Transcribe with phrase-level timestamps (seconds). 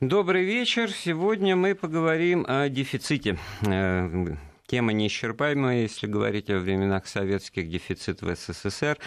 [0.00, 0.92] Добрый вечер.
[0.92, 4.36] Сегодня мы поговорим о дефиците э,
[4.68, 8.98] тема неисчерпаемая, если говорить о временах советских, дефицит в СССР.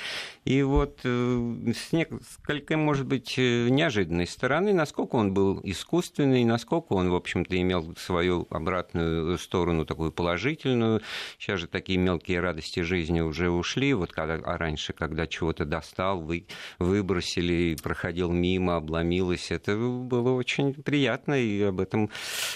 [0.44, 6.94] И вот э, с несколько, может быть, э, неожиданной стороны, насколько он был искусственный, насколько
[6.94, 11.02] он, в общем-то, имел свою обратную сторону, такую положительную.
[11.38, 13.94] Сейчас же такие мелкие радости жизни уже ушли.
[13.94, 16.48] Вот когда, а раньше, когда чего-то достал, вы,
[16.80, 22.10] выбросили, проходил мимо, обломилось, это было очень приятно, и об этом,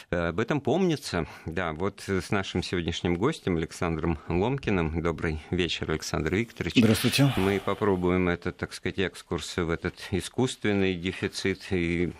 [0.09, 1.27] об этом помнится.
[1.45, 5.01] Да, вот с нашим сегодняшним сегодняшним гостем Александром Ломкиным.
[5.01, 6.75] Добрый вечер, Александр Викторович.
[6.77, 7.29] Здравствуйте.
[7.35, 12.13] Мы попробуем этот, так сказать, экскурс в этот искусственный дефицит и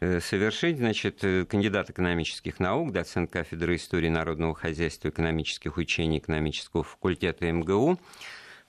[0.00, 0.78] э, совершить.
[0.78, 7.96] Значит, э, кандидат экономических наук, доцент кафедры истории народного хозяйства, экономических учений экономического факультета МГУ.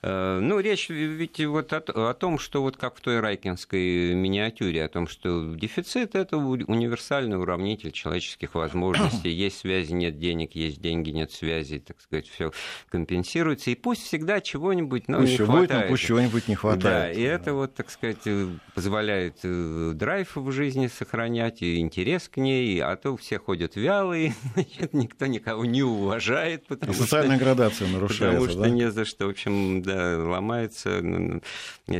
[0.06, 4.84] Э, ну, речь ведь вот о, о том, что вот как в той райкинской миниатюре,
[4.84, 9.30] о том, что дефицит– это универсальный уравнитель человеческих возможностей.
[9.44, 12.52] Есть связи, нет денег, есть деньги, нет связи, так сказать, все
[12.90, 13.70] компенсируется.
[13.70, 15.68] И пусть всегда чего-нибудь ну, пусть не хватает.
[15.68, 16.82] Будет, но пусть чего-нибудь не хватает.
[16.82, 22.28] Да, и это вот, так сказать, э, позволяет э, драйв в жизни сохранять, и интерес
[22.28, 26.66] к ней, а то все ходят вялые, значит, никто никого не уважает.
[26.66, 28.68] Потому Социальная что, градация нарушается, Потому что да?
[28.68, 31.40] не за что, в общем, да, ломается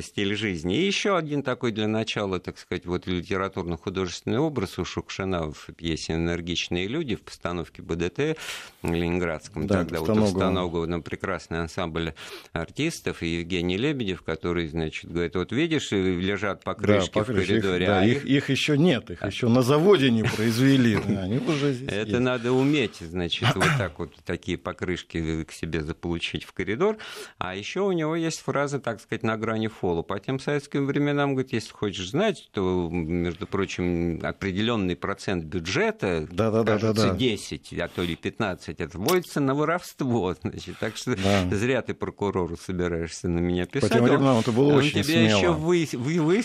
[0.01, 0.77] стиль жизни.
[0.77, 6.15] И еще один такой для начала, так сказать, вот литературно-художественный образ у Шукшина в пьесе
[6.15, 8.39] «Энергичные люди» в постановке БДТ
[8.83, 9.67] Ленинградском.
[9.67, 12.15] Да, Тогда вот установку на прекрасный ансамбль
[12.53, 17.85] артистов и Евгений Лебедев, который, значит, говорит, вот видишь, лежат покрышки да, покрышки, в коридоре.
[17.85, 20.95] Их, да, а их, их еще нет, их еще на заводе не произвели.
[21.19, 26.45] Они уже здесь Это надо уметь, значит, вот так вот такие покрышки к себе заполучить
[26.45, 26.99] в коридор.
[27.39, 30.03] А еще у него есть фраза, так сказать, на грани фола.
[30.03, 36.51] По тем советским временам, говорит, если хочешь знать, то, между прочим, определенный процент бюджета, да,
[36.51, 40.35] да, кажется, да, да, 10, а то ли 15, отводится на воровство.
[40.43, 41.49] Значит, так что да.
[41.55, 43.91] зря ты прокурору собираешься на меня писать.
[43.91, 45.39] По тем временам это было он очень тебя смело.
[45.39, 46.43] еще вы, вы,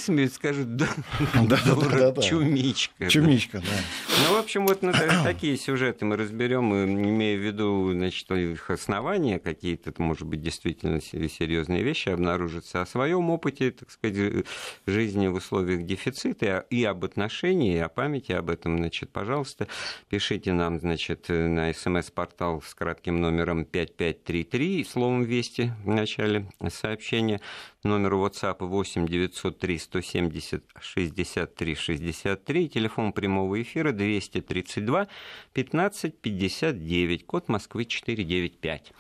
[0.78, 0.88] да,
[1.48, 3.10] да, да, да, чумичка.
[3.10, 4.28] Чумичка, да.
[4.28, 4.92] Ну, в общем, вот ну,
[5.24, 11.84] такие сюжеты мы разберем, имея в виду, значит, их основания какие-то, может быть, действительно серьезные
[11.84, 12.82] вещи обнаружатся.
[12.82, 14.46] О своем опыте, так сказать,
[14.86, 19.68] жизни в условиях дефицита и об отношении, и о памяти об этом, значит, пожалуйста,
[20.10, 27.42] пишите нам, значит, на смс-портал с кратким номером 5533, словом «Вести» в начале сообщения
[27.84, 35.08] номеру WhatsApp 8 903 170 63 63, телефон прямого эфира 232
[35.54, 38.92] 15 59, код Москвы 495.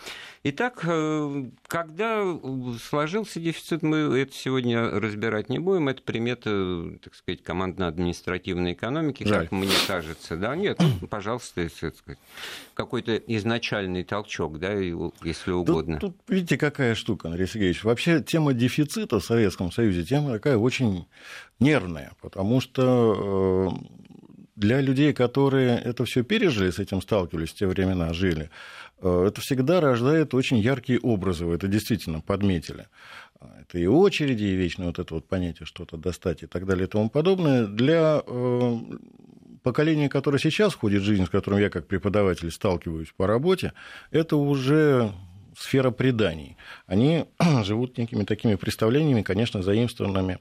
[0.43, 2.23] Итак, э, когда
[2.81, 5.89] сложился дефицит, мы это сегодня разбирать не будем.
[5.89, 9.43] Это примета, так сказать, командно-административной экономики, Жаль.
[9.43, 10.37] как мне кажется.
[10.37, 10.79] Да, нет,
[11.09, 11.67] пожалуйста,
[12.73, 15.99] какой-то изначальный толчок, да, если угодно.
[15.99, 17.83] Тут, тут видите, какая штука, Андрей Сергеевич.
[17.83, 18.68] Вообще тема дефицита
[19.19, 21.05] в Советском Союзе тема такая очень
[21.59, 23.85] нервная, потому что э,
[24.55, 28.49] для людей, которые это все пережили, с этим сталкивались в те времена, жили,
[29.01, 32.87] Э, это всегда рождает очень яркие образы, вы это действительно подметили.
[33.61, 36.89] Это и очереди, и вечное вот это вот понятие что-то достать и так далее и
[36.89, 37.67] тому подобное.
[37.67, 38.77] Для э,
[39.63, 43.73] поколения, которое сейчас входит в жизнь, с которым я как преподаватель сталкиваюсь по работе,
[44.11, 45.13] это уже
[45.59, 46.57] сфера преданий.
[46.87, 47.25] Они
[47.63, 50.39] живут некими такими представлениями, конечно, заимствованными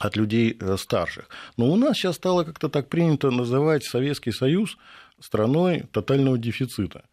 [0.00, 1.28] от людей э, старших.
[1.56, 4.76] Но у нас сейчас стало как-то так принято называть Советский Союз
[5.20, 7.04] страной тотального дефицита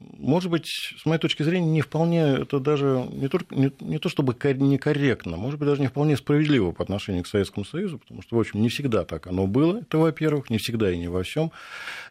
[0.00, 4.08] может быть, с моей точки зрения, не вполне это даже не, только, не, не то
[4.08, 8.36] чтобы некорректно, может быть, даже не вполне справедливо по отношению к Советскому Союзу, потому что,
[8.36, 11.52] в общем, не всегда так оно было, это, во-первых, не всегда и не во всем.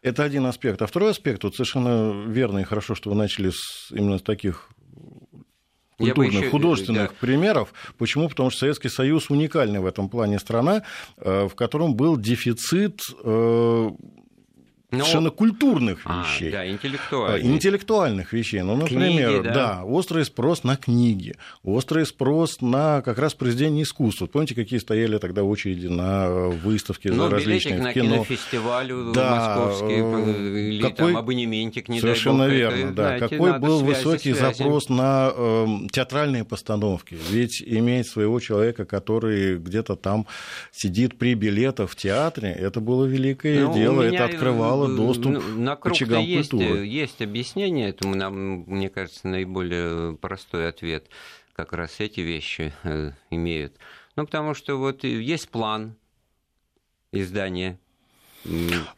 [0.01, 0.81] Это один аспект.
[0.81, 4.69] А второй аспект, вот совершенно верно и хорошо, что вы начали с, именно с таких
[5.97, 6.49] культурных, еще...
[6.49, 7.15] художественных да.
[7.19, 7.73] примеров.
[7.97, 8.29] Почему?
[8.29, 10.83] Потому что Советский Союз уникальный в этом плане страна,
[11.17, 13.89] э, в котором был дефицит э,
[14.91, 14.97] но...
[14.97, 16.51] Ну, совершенно культурных а, вещей.
[16.51, 17.45] Да, интеллектуальных.
[17.45, 18.61] Интеллектуальных вещей.
[18.61, 19.53] Ну, например, книги, да.
[19.53, 24.25] да, острый спрос на книги, острый спрос на как раз произведения искусства.
[24.25, 28.15] Помните, какие стояли тогда очереди на выставки ну, за различные на кино?
[28.15, 31.13] кинофестивалю да, московский, э, или какой...
[31.13, 33.03] там абонементик, не Совершенно дай бог, верно, это, да.
[33.03, 34.57] Знаете, какой был связи, высокий связи.
[34.57, 37.17] запрос на э, театральные постановки.
[37.29, 40.27] Ведь иметь своего человека, который где-то там
[40.71, 45.75] сидит при билетах в театре, это было великое ну, дело, это открывало дало доступ на
[45.75, 46.85] к очагам есть, культуры.
[46.85, 51.09] Есть объяснение этому, нам, мне кажется, наиболее простой ответ.
[51.53, 53.77] Как раз эти вещи э, имеют.
[54.15, 55.95] Ну, потому что вот есть план
[57.11, 57.79] издания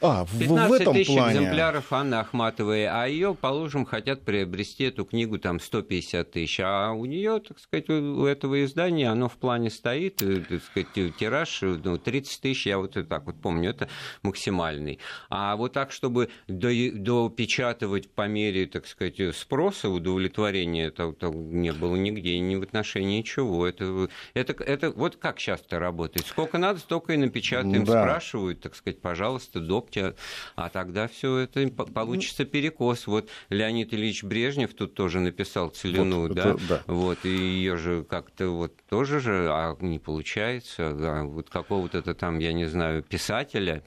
[0.01, 1.39] А, 15 в этом тысяч плане...
[1.39, 7.05] экземпляров Анны Ахматовой, а ее, положим, хотят приобрести эту книгу там 150 тысяч, а у
[7.05, 11.97] нее, так сказать, у этого издания оно в плане стоит, э, так сказать, тираж ну,
[11.97, 13.89] 30 тысяч, я вот так вот помню, это
[14.21, 14.99] максимальный.
[15.29, 21.95] А вот так, чтобы допечатывать по мере, так сказать, спроса, удовлетворения, это, это не было
[21.95, 23.67] нигде, ни в отношении ничего.
[23.67, 26.27] Это, это, это вот как часто работает.
[26.27, 28.03] Сколько надо, столько и напечатаем, да.
[28.03, 30.15] спрашивают, так сказать, пожалуйста, допте,
[30.55, 33.07] а тогда все это получится перекос.
[33.07, 36.51] Вот Леонид Ильич Брежнев тут тоже написал целину, вот, да?
[36.51, 41.49] Это, да, вот, и ее же как-то вот тоже же, а не получается, да, вот
[41.49, 43.83] какого-то там, я не знаю, писателя,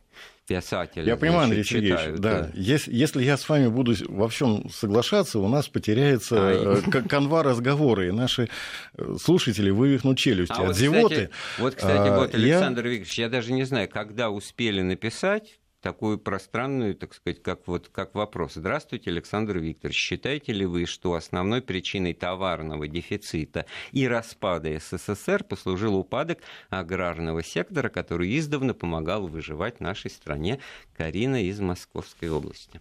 [0.47, 1.05] писателя.
[1.05, 2.43] Я понимаю, Андрей Сергеевич, читают, да.
[2.43, 2.51] да.
[2.55, 8.09] Если, если я с вами буду во всем соглашаться, у нас потеряется а, канва разговора,
[8.09, 8.49] и наши
[8.97, 11.15] э, слушатели вывихнут челюсти а от вот, зевоты.
[11.15, 12.93] Кстати, вот, кстати, а, вот, Александр я...
[12.93, 18.15] Викторович, я даже не знаю, когда успели написать, такую пространную, так сказать, как, вот, как
[18.15, 18.55] вопрос.
[18.55, 19.97] Здравствуйте, Александр Викторович.
[19.97, 26.41] Считаете ли вы, что основной причиной товарного дефицита и распада СССР послужил упадок
[26.71, 30.61] аграрного сектора, который издавна помогал выживать нашей стране?
[30.97, 32.81] Карина из Московской области.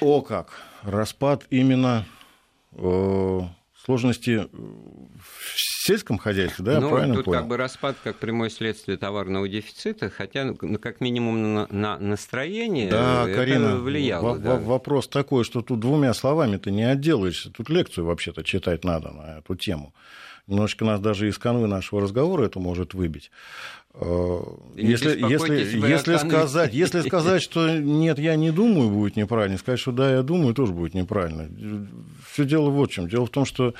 [0.00, 0.60] О как!
[0.82, 2.06] Распад именно
[2.72, 3.40] э,
[3.84, 7.38] сложности в сельском хозяйстве, да, ну, правильно тут понял?
[7.40, 12.90] как бы распад как прямое следствие товарного дефицита, хотя ну, как минимум на, на настроение
[12.90, 14.34] да, это Карина, влияло.
[14.34, 14.56] В- да.
[14.56, 19.38] Вопрос такой, что тут двумя словами ты не отделаешься, тут лекцию вообще-то читать надо на
[19.38, 19.94] эту тему.
[20.46, 23.30] Немножечко нас даже из канвы нашего разговора это может выбить.
[23.94, 24.40] Э,
[24.76, 29.58] если, если, если, сказать, если сказать, что нет, я не думаю, будет неправильно.
[29.58, 31.48] Сказать, что да, я думаю, тоже будет неправильно.
[32.30, 33.08] Все дело вот в чем.
[33.08, 33.74] Дело в том, что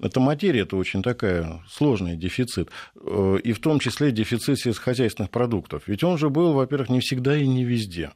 [0.00, 2.70] эта материя это очень такая сложный дефицит.
[2.96, 5.84] Э, и в том числе дефицит сельскохозяйственных продуктов.
[5.86, 8.10] Ведь он же был, во-первых, не всегда и не везде.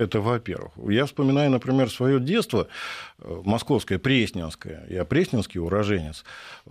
[0.00, 0.72] Это во-первых.
[0.88, 2.68] Я вспоминаю, например, свое детство
[3.18, 4.86] э, московское, Пресненское.
[4.88, 6.24] Я пресненский уроженец.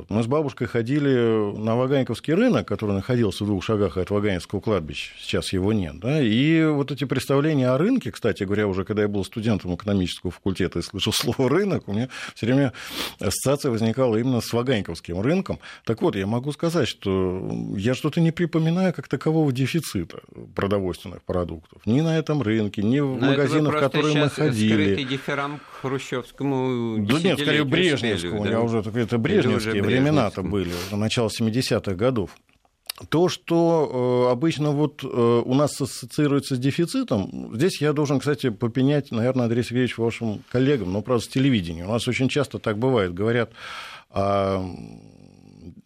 [0.09, 5.11] Мы с бабушкой ходили на Ваганьковский рынок, который находился в двух шагах от Ваганьковского кладбища.
[5.19, 5.99] Сейчас его нет.
[5.99, 6.19] Да?
[6.19, 10.79] И вот эти представления о рынке, кстати говоря, уже когда я был студентом экономического факультета
[10.79, 12.73] и слышал слово «рынок», у меня все время
[13.19, 15.59] ассоциация возникала именно с Ваганьковским рынком.
[15.85, 17.47] Так вот, я могу сказать, что
[17.77, 20.21] я что-то не припоминаю как такового дефицита
[20.55, 21.85] продовольственных продуктов.
[21.85, 25.19] Ни на этом рынке, ни в магазинах, в которые мы ходили.
[25.81, 28.43] Хрущевскому Да нет, скорее Брежневскому.
[28.43, 28.49] Да?
[28.49, 32.31] Я уже, это брежневские времена-то были, начало 70-х годов.
[33.07, 38.49] То, что э, обычно вот э, у нас ассоциируется с дефицитом, здесь я должен, кстати,
[38.49, 41.85] попенять, наверное, Андрей Сергеевич, вашим коллегам, но, правда, с телевидения.
[41.85, 43.13] У нас очень часто так бывает.
[43.13, 43.51] Говорят
[44.09, 44.65] о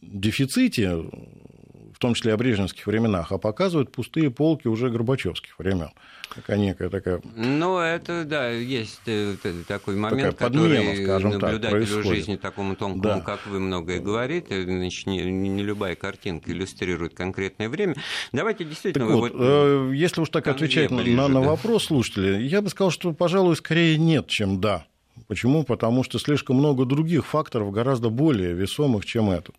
[0.01, 5.91] дефиците, в том числе о брежневских временах, а показывают пустые полки уже горбачевских времен
[6.33, 7.21] такая некая такая...
[7.35, 9.35] Ну, это, да, есть э,
[9.67, 13.21] такой момент, такая подмена, который скажем наблюдателю так, жизни такому тонкому, да.
[13.21, 17.95] как вы многое говорите, значит, не, не любая картинка иллюстрирует конкретное время.
[18.31, 19.07] Давайте действительно...
[19.07, 21.47] Так вот, вот, э, если уж так отвечать ближе, на, на да.
[21.47, 24.85] вопрос слушателя, я бы сказал, что, пожалуй, скорее нет, чем да.
[25.27, 25.63] Почему?
[25.63, 29.55] Потому что слишком много других факторов, гораздо более весомых, чем этот.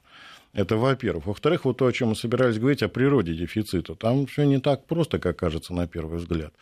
[0.55, 1.27] Это во-первых.
[1.27, 3.97] Во-вторых, вот то, о чем мы собирались говорить, о природе дефицита.
[3.97, 6.55] Там все не так просто, как кажется на первый взгляд.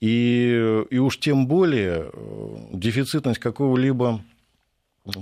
[0.00, 4.20] И, и уж тем более э, дефицитность какого-либо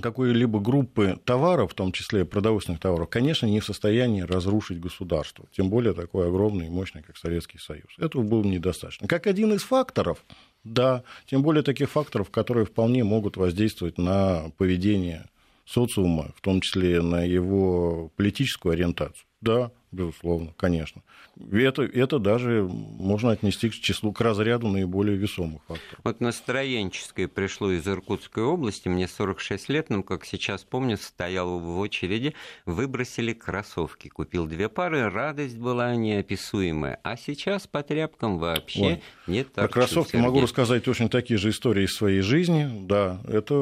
[0.00, 5.68] какой-либо группы товаров, в том числе продовольственных товаров, конечно, не в состоянии разрушить государство, тем
[5.68, 7.88] более такой огромный и мощный, как Советский Союз.
[7.98, 9.08] Этого было недостаточно.
[9.08, 10.24] Как один из факторов,
[10.64, 15.26] да, тем более таких факторов, которые вполне могут воздействовать на поведение
[15.64, 19.26] социума, в том числе на его политическую ориентацию.
[19.40, 21.02] Да, безусловно, конечно.
[21.50, 26.00] Это, это даже можно отнести к числу, к разряду наиболее весомых факторов.
[26.04, 31.78] Вот настроенческое пришло из Иркутской области, мне 46 лет, но, как сейчас помню, стоял в
[31.78, 32.34] очереди,
[32.66, 37.00] выбросили кроссовки, купил две пары, радость была неописуемая.
[37.02, 40.26] А сейчас по тряпкам вообще Ой, нет Про кроссовки Сергей.
[40.26, 42.68] могу рассказать точно такие же истории из своей жизни.
[42.86, 43.54] Да, это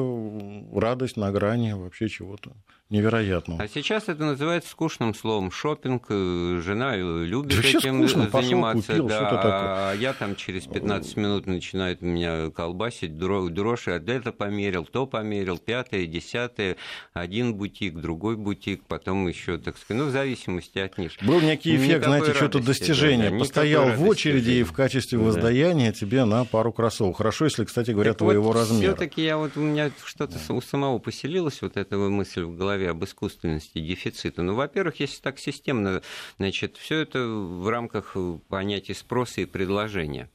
[0.73, 2.53] радость на грани вообще чего-то
[2.93, 3.57] невероятно.
[3.59, 6.05] А сейчас это называется скучным словом шопинг.
[6.09, 8.87] Э, жена любит да этим скучно, заниматься.
[8.87, 14.31] Пошел, купил, да, а я там через 15 минут начинает меня колбасить, дрожь, а это
[14.31, 16.77] померил, то померил, пятое, десятое,
[17.13, 21.11] один бутик, другой бутик, потом еще, так сказать, ну, в зависимости от них.
[21.21, 23.29] Был некий эффект, Никакой знаете, что-то достижение.
[23.29, 25.25] Да, да, Постоял в очереди и в качестве да.
[25.25, 27.17] воздаяния тебе на пару кроссовок.
[27.17, 28.93] Хорошо, если, кстати говоря, так твоего вот размера.
[28.93, 30.53] Все-таки я вот у меня что-то да.
[30.53, 34.41] у самого поселилось вот эта мысль в голове говоря об искусственности дефицита?
[34.41, 36.01] Ну, во-первых, если так системно,
[36.37, 38.15] значит, все это в рамках
[38.49, 40.29] понятия спроса и предложения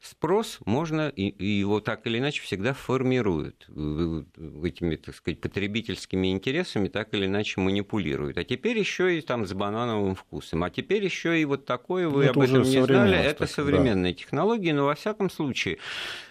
[0.00, 3.66] спрос можно, и, его так или иначе всегда формируют.
[3.68, 8.38] Этими, так сказать, потребительскими интересами так или иначе манипулируют.
[8.38, 10.62] А теперь еще и там с банановым вкусом.
[10.62, 14.18] А теперь еще и вот такое, вы это об этом не знали, это современные да.
[14.20, 16.27] технологии, но во всяком случае Э,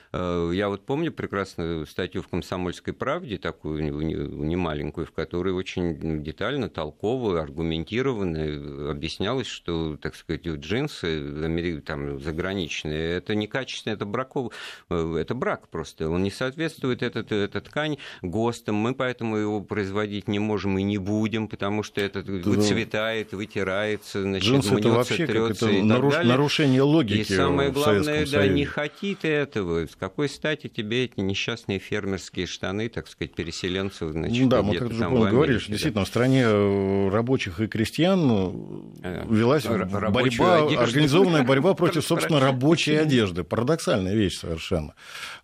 [0.51, 7.41] я вот помню прекрасную статью в «Комсомольской правде», такую немаленькую, в которой очень детально, толково,
[7.41, 14.53] аргументированно объяснялось, что, так сказать, джинсы там, заграничные, это некачественное, это, браков...
[14.89, 16.09] Э, это брак просто.
[16.09, 20.97] Он не соответствует, этот, эта ткань, ГОСТам, мы поэтому его производить не можем и не
[20.97, 26.15] будем, потому что это выцветает, вытирается, значит, Джинсы это вообще трется это наруш...
[26.23, 32.45] нарушение логики И самое главное, да, не хотите этого, какой стати тебе эти несчастные фермерские
[32.45, 36.43] штаны, так сказать, переселенцев, значит, ну, да, мы как же говорили, что действительно в стране
[36.45, 40.79] э, рабочих и крестьян э, велась борьба, одежду.
[40.79, 43.43] организованная борьба против, собственно, рабочей одежды.
[43.43, 44.93] Парадоксальная вещь совершенно.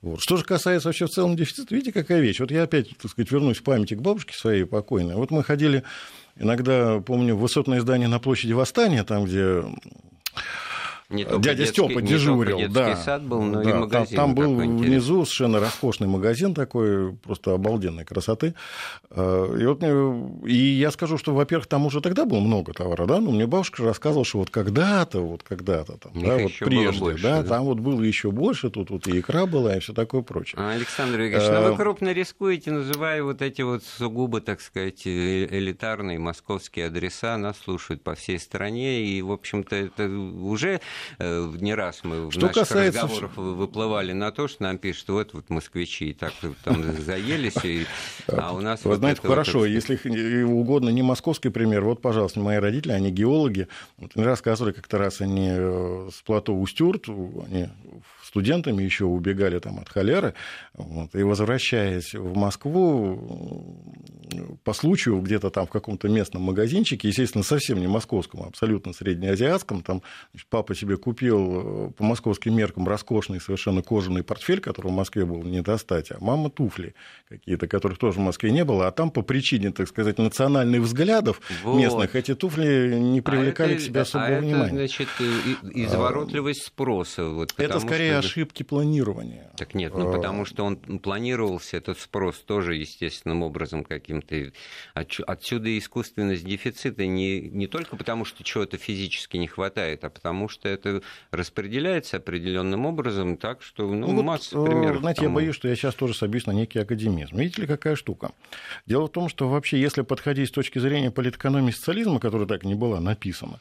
[0.01, 0.22] Вот.
[0.22, 2.39] Что же касается вообще в целом дефицита, видите, какая вещь?
[2.39, 5.15] Вот я опять, так сказать, вернусь в памяти к бабушке своей покойной.
[5.15, 5.84] Вот мы ходили
[6.38, 9.62] иногда, помню, в высотное здание на площади Восстания, там, где
[11.13, 12.96] не Дядя детский, Степа дежурил, не да.
[12.96, 14.17] сад был, но да, и магазин.
[14.17, 18.55] Там, там был внизу совершенно роскошный магазин такой, просто обалденной красоты.
[19.12, 19.84] Э, и, вот,
[20.46, 23.84] и я скажу, что, во-первых, там уже тогда было много товара, да, но мне бабушка
[23.84, 27.79] рассказывала, что вот когда-то, вот когда-то там, да, вот прежде, больше, да, да, там вот
[27.79, 30.60] было еще больше, тут вот и икра была, и все такое прочее.
[30.60, 31.62] А, Александр Игоревич, а...
[31.62, 37.38] ну вы крупно рискуете, называя вот эти вот сугубо, так сказать, э, элитарные московские адреса,
[37.38, 40.79] нас слушают по всей стране, и, в общем-то, это уже Э,
[41.19, 43.01] не раз мы в что наших касается...
[43.01, 46.33] разговорах выплывали на то, что нам пишут, вот, вот москвичи и так
[46.63, 47.86] там заелись, и...
[48.27, 48.83] а у нас...
[48.83, 49.65] Вы вот знаете, хорошо, вот...
[49.65, 53.67] если угодно не московский пример, вот, пожалуйста, мои родители, они геологи,
[53.98, 57.69] вот, рассказывали как-то раз они э, с плато Устюрт, они
[58.34, 60.34] студентами еще убегали там от холеры,
[60.74, 63.78] вот, и возвращаясь в Москву,
[64.63, 69.84] по случаю где-то там в каком-то местном магазинчике, естественно, совсем не московском, а абсолютно среднеазиатском,
[69.84, 74.96] там значит, папа себе купил э, по московским меркам роскошный совершенно кожаный портфель, который в
[74.96, 76.96] Москве был не достать, а мама туфли
[77.30, 81.40] какие-то, которых тоже в Москве не было, а там по причине, так сказать, национальных взглядов
[81.63, 81.78] вот.
[81.78, 84.66] местных эти туфли не а привлекали а это, к себе особого а внимания.
[84.66, 85.08] Это, значит,
[85.72, 87.25] изворотливость спроса.
[87.25, 89.51] Вот, это скорее ошибки планирования.
[89.58, 94.51] Так нет, ну потому что он планировался, этот спрос тоже естественным образом каким-то.
[94.94, 100.70] Отсюда искусственность дефицита не, не только потому, что чего-то физически не хватает, а потому что
[100.70, 101.01] это
[101.32, 105.00] распределяется определенным образом так, что ну, ну масса вот, примеров.
[105.00, 105.30] Знаете, тому.
[105.30, 107.38] я боюсь, что я сейчас тоже собьюсь на некий академизм.
[107.38, 108.32] Видите ли, какая штука?
[108.86, 112.75] Дело в том, что вообще, если подходить с точки зрения политэкономии социализма, которая так не
[112.75, 113.60] была написана,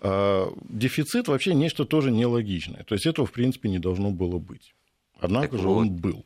[0.00, 2.84] э, дефицит вообще нечто тоже нелогичное.
[2.84, 4.74] То есть этого, в принципе, не должно должно было быть.
[5.20, 5.78] Однако так же вот.
[5.78, 6.24] он был.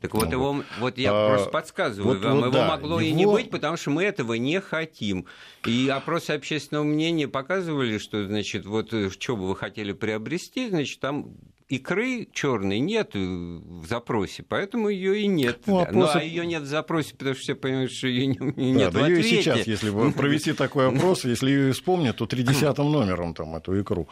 [0.00, 3.08] Так вот, его, вот я а, просто подсказываю вот, вам, вот, его да, могло его...
[3.08, 5.26] и не быть, потому что мы этого не хотим.
[5.64, 10.98] И опросы общественного мнения показывали, что, значит, вот э, что бы вы хотели приобрести, значит,
[10.98, 11.36] там
[11.68, 15.60] икры черной нет в запросе, поэтому ее и нет.
[15.66, 16.14] Ну, опрос...
[16.14, 19.02] Ну, а ее нет в запросе, потому что все понимают, что ее нет да, в
[19.04, 19.28] ответе.
[19.28, 23.80] Ее и сейчас, если провести такой опрос, если ее вспомнят, то тридесятым номером там эту
[23.80, 24.08] икру.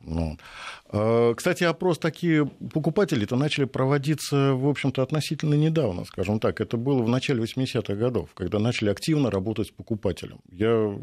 [0.00, 0.38] Ну.
[0.92, 6.60] А, кстати, опрос такие покупатели-то начали проводиться, в общем-то, относительно недавно, скажем так.
[6.60, 10.40] Это было в начале 80-х годов, когда начали активно работать с покупателем.
[10.50, 10.98] Я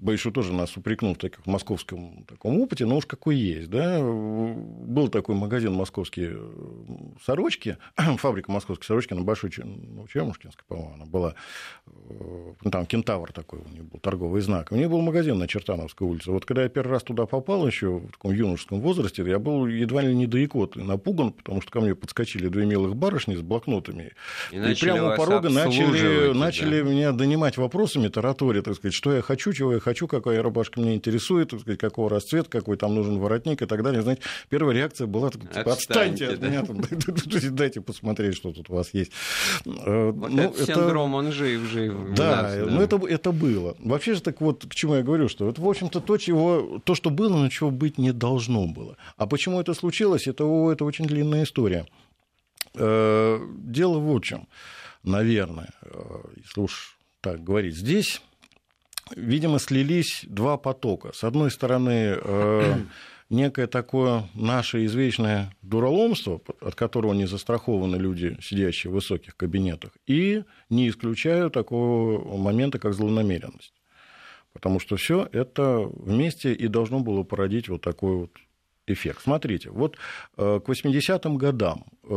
[0.00, 3.70] боюсь, что тоже нас упрекнул в таком московском таком опыте, но уж какой есть.
[3.70, 4.00] Да?
[4.02, 6.38] Был такой магазин «Московские
[7.24, 7.76] сорочки»,
[8.18, 11.34] фабрика «Московские сорочки» на Большой ну, Чермушкинской, по-моему, она была.
[11.86, 14.72] Ну, там «Кентавр» такой у них был, торговый знак.
[14.72, 16.32] У них был магазин на Чертановской улице.
[16.32, 19.66] Вот когда я первый раз туда попал еще в таком юношеском возрасте, возрасте я был
[19.66, 23.40] едва ли не до икоты напуган, потому что ко мне подскочили две милых барышни с
[23.40, 24.12] блокнотами.
[24.50, 26.88] И, и прямо у порога начали, начали да.
[26.88, 30.94] меня донимать вопросами, таратория, так сказать, что я хочу, чего я хочу, какая рубашка меня
[30.94, 34.02] интересует, так сказать, какого расцвета, какой там нужен воротник и так далее.
[34.02, 36.48] Знаете, первая реакция была, типа, отстаньте, отстаньте от да.
[36.48, 39.12] меня, там, дайте посмотреть, что тут у вас есть.
[39.64, 40.74] Э, вот ну, этот это...
[40.74, 41.94] синдром, он жив, жив.
[42.14, 42.66] Да, нас, да.
[42.66, 43.76] ну это, это было.
[43.78, 46.94] Вообще же так вот, к чему я говорю, что это, в общем-то, то, чего, то,
[46.94, 48.96] что было, но чего быть не должно было.
[49.16, 51.86] А почему это случилось, это, это очень длинная история.
[52.74, 54.48] Э, дело в чем,
[55.02, 57.76] наверное, э, если уж так говорить.
[57.76, 58.20] Здесь,
[59.14, 61.12] видимо, слились два потока.
[61.12, 62.76] С одной стороны, э,
[63.30, 70.44] некое такое наше извечное дураломство, от которого не застрахованы люди, сидящие в высоких кабинетах, и
[70.70, 73.74] не исключаю такого момента, как злонамеренность.
[74.52, 78.32] Потому что все это вместе и должно было породить вот такой вот
[78.92, 79.20] эффект.
[79.22, 79.96] Смотрите, вот
[80.36, 82.08] э, к 80-м годам, э,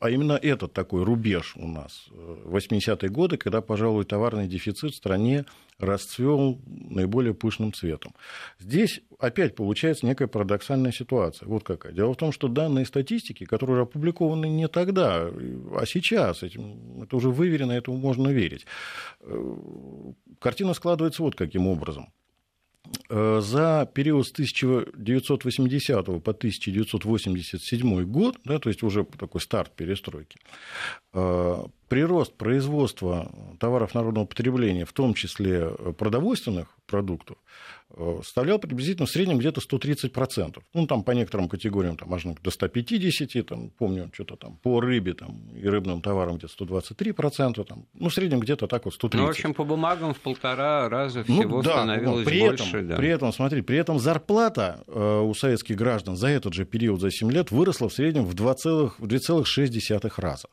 [0.00, 4.96] а именно этот такой рубеж у нас, 80-е э, годы, когда, пожалуй, товарный дефицит в
[4.96, 5.44] стране
[5.78, 8.14] расцвел наиболее пышным цветом.
[8.58, 11.48] Здесь опять получается некая парадоксальная ситуация.
[11.48, 11.92] Вот какая.
[11.92, 17.72] Дело в том, что данные статистики, которые опубликованы не тогда, а сейчас, это уже выверено,
[17.72, 18.66] этому можно верить.
[20.38, 22.12] Картина складывается вот каким образом.
[23.08, 30.38] Э, за период с 1980 по 1987 год, да, то есть уже такой старт перестройки,
[31.12, 39.10] э, прирост производства товаров народного потребления, в том числе продовольственных продуктов, Э, составлял приблизительно в
[39.10, 40.58] среднем где-то 130%.
[40.74, 45.14] Ну, там по некоторым категориям там, можно до 150, там, помню, что-то там по рыбе
[45.14, 49.10] там, и рыбным товарам где-то 123%, там, ну, в среднем где-то так вот 130%.
[49.14, 52.76] Ну, в общем, по бумагам в полтора раза ну всего ну, да, становилось при больше.
[52.76, 52.96] Этом, да.
[52.96, 57.10] При этом, смотри, при этом зарплата э, у советских граждан за этот же период, за
[57.10, 60.48] 7 лет, выросла в среднем в 2,6 раза.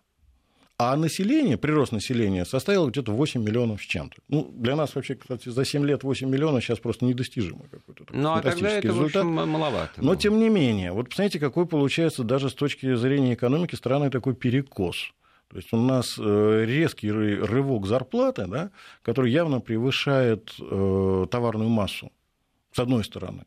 [0.79, 4.17] А население, прирост населения составил где-то 8 миллионов с чем-то.
[4.27, 8.33] Ну, для нас вообще, кстати, за 7 лет 8 миллионов сейчас просто недостижимый какой-то ну,
[8.33, 9.23] а тогда это, результат.
[9.23, 9.93] в общем, маловато.
[9.97, 14.35] Но, тем не менее, вот посмотрите, какой получается даже с точки зрения экономики странный такой
[14.35, 15.13] перекос.
[15.49, 18.69] То есть у нас э, резкий рывок зарплаты, да,
[19.01, 22.11] который явно превышает э, товарную массу,
[22.71, 23.45] с одной стороны.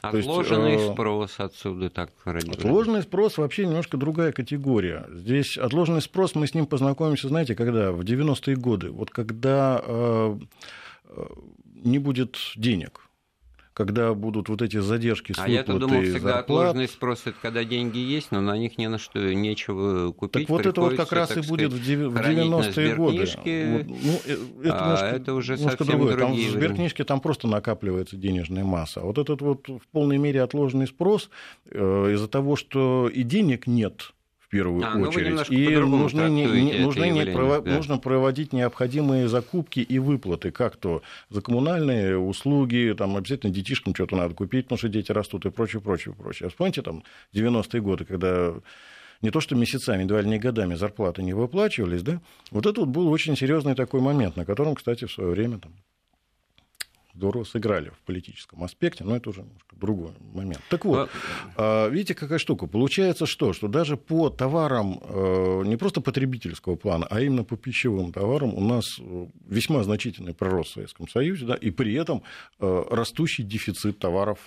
[0.00, 5.06] Отложенный есть, спрос отсюда так Отложенный спрос вообще немножко другая категория.
[5.10, 7.92] Здесь отложенный спрос, мы с ним познакомимся, знаете, когда?
[7.92, 8.90] В 90-е годы.
[8.90, 10.38] Вот когда э,
[11.74, 13.07] не будет денег
[13.78, 16.40] когда будут вот эти задержки с А я-то думал, всегда зарплат.
[16.40, 20.48] отложенный спрос это когда деньги есть, но на них не на что нечего купить.
[20.48, 23.18] Так вот это вот как раз и будет в 90-е годы.
[23.20, 26.18] Вот, ну, э, это, а немножко, это уже немножко совсем другое.
[26.18, 29.00] Там в сберкнижке там просто накапливается денежная масса.
[29.00, 31.30] А вот этот вот в полной мере отложенный спрос
[31.70, 34.12] э, из-за того, что и денег нет,
[34.48, 35.50] в первую а, ну очередь.
[35.50, 37.76] И нужно, не, нужно, не прово- да.
[37.76, 44.16] нужно проводить необходимые закупки и выплаты, как то за коммунальные услуги, там обязательно детишкам что-то
[44.16, 46.46] надо купить, потому что дети растут и прочее, прочее, прочее.
[46.46, 47.02] А вспомните там
[47.34, 48.54] 90-е годы, когда
[49.20, 52.88] не то что месяцами, два или не годами зарплаты не выплачивались, да, вот это вот
[52.88, 55.72] был очень серьезный такой момент, на котором, кстати, в свое время там,
[57.18, 60.62] здорово сыграли в политическом аспекте, но это уже немножко другой момент.
[60.70, 61.10] Так вот,
[61.56, 62.68] а, видите, какая штука.
[62.68, 63.52] Получается что?
[63.52, 68.60] Что даже по товарам э, не просто потребительского плана, а именно по пищевым товарам у
[68.60, 72.22] нас э, весьма значительный прирост в Советском Союзе, да, и при этом
[72.60, 74.38] э, растущий дефицит товаров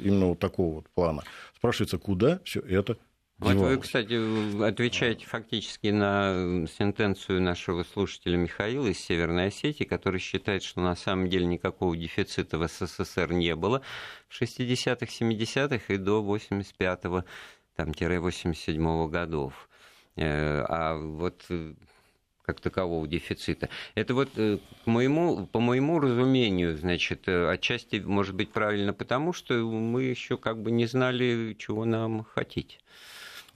[0.00, 1.22] именно вот такого вот плана.
[1.54, 2.96] Спрашивается, куда все это
[3.38, 10.62] вот вы, кстати, отвечаете фактически на сентенцию нашего слушателя Михаила из Северной Осетии, который считает,
[10.62, 13.82] что на самом деле никакого дефицита в СССР не было
[14.28, 17.24] в 60-х, 70-х и до 85-го,
[17.74, 19.68] там, 87-го годов.
[20.16, 21.74] Э, а вот э,
[22.42, 23.68] как такового дефицита.
[23.96, 29.54] Это вот э, по моему, по моему разумению, значит, отчасти может быть правильно потому, что
[29.54, 32.78] мы еще как бы не знали, чего нам хотеть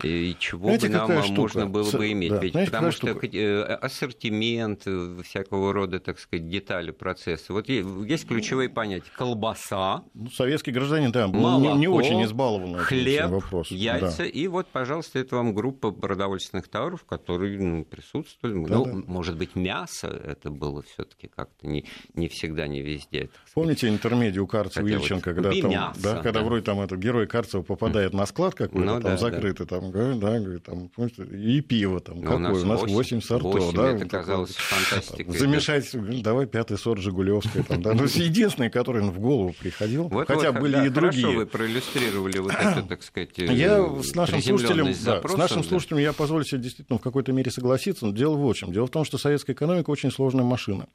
[0.04, 1.66] и чего Знаете, бы нам можно штука?
[1.66, 2.30] было бы иметь.
[2.30, 2.38] Да.
[2.38, 3.26] Ведь, Знаете, потому что штука?
[3.26, 7.52] Э, ассортимент, э, всякого рода, так сказать, детали процесса.
[7.52, 9.10] Вот есть ключевые понятия.
[9.16, 10.04] Колбаса.
[10.14, 13.70] Ну, советский гражданин, да, был молоко, не, не очень избалован хлеб, вопрос.
[13.70, 14.18] яйца.
[14.18, 14.26] Да.
[14.26, 18.64] И вот, пожалуйста, это вам группа продовольственных товаров, которые ну, присутствовали.
[18.66, 18.92] Да, ну, да.
[19.06, 23.30] может быть, мясо это было все таки как-то не, не всегда, не везде.
[23.54, 26.46] Помните интермедию Карцева Ильченко, когда, там, мясо, да, когда да.
[26.46, 29.80] вроде там этот герой Карцева попадает на склад какой-то, ну, там да, закрытый, да.
[29.80, 30.90] там говорит, да, там,
[31.30, 33.90] и пиво там, какое, у нас, у нас 8, 8 сортов, 8, да.
[33.92, 35.38] Это казалось фантастикой.
[35.38, 40.52] Замешать, давай пятый сорт Жигулевская, там, да, ну, единственный, который в голову приходил, вот, хотя
[40.52, 41.22] вот, были да, и другие.
[41.22, 45.98] Хорошо вы проиллюстрировали вот это, так сказать, я с нашим слушателем, да, с нашим слушателем
[45.98, 48.72] я позволю себе действительно в какой-то мере согласиться, но дело в чем.
[48.72, 50.86] Дело в том, что советская экономика очень сложная машина.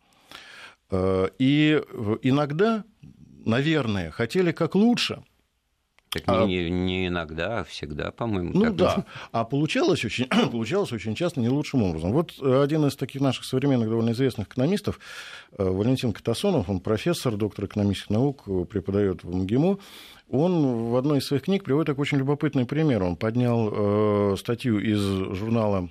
[0.90, 1.82] Э, и
[2.22, 2.84] иногда,
[3.46, 5.24] наверное, хотели как лучше–
[6.14, 6.46] так а...
[6.46, 8.52] не, не иногда, а всегда, по-моему.
[8.54, 8.76] Ну так.
[8.76, 12.12] да, а получалось очень, получалось очень часто не лучшим образом.
[12.12, 15.00] Вот один из таких наших современных довольно известных экономистов,
[15.58, 19.78] э, Валентин Катасонов, он профессор, доктор экономических наук, преподает в МГИМО,
[20.30, 23.04] он в одной из своих книг приводит такой очень любопытный пример.
[23.04, 25.90] Он поднял э, статью из журнала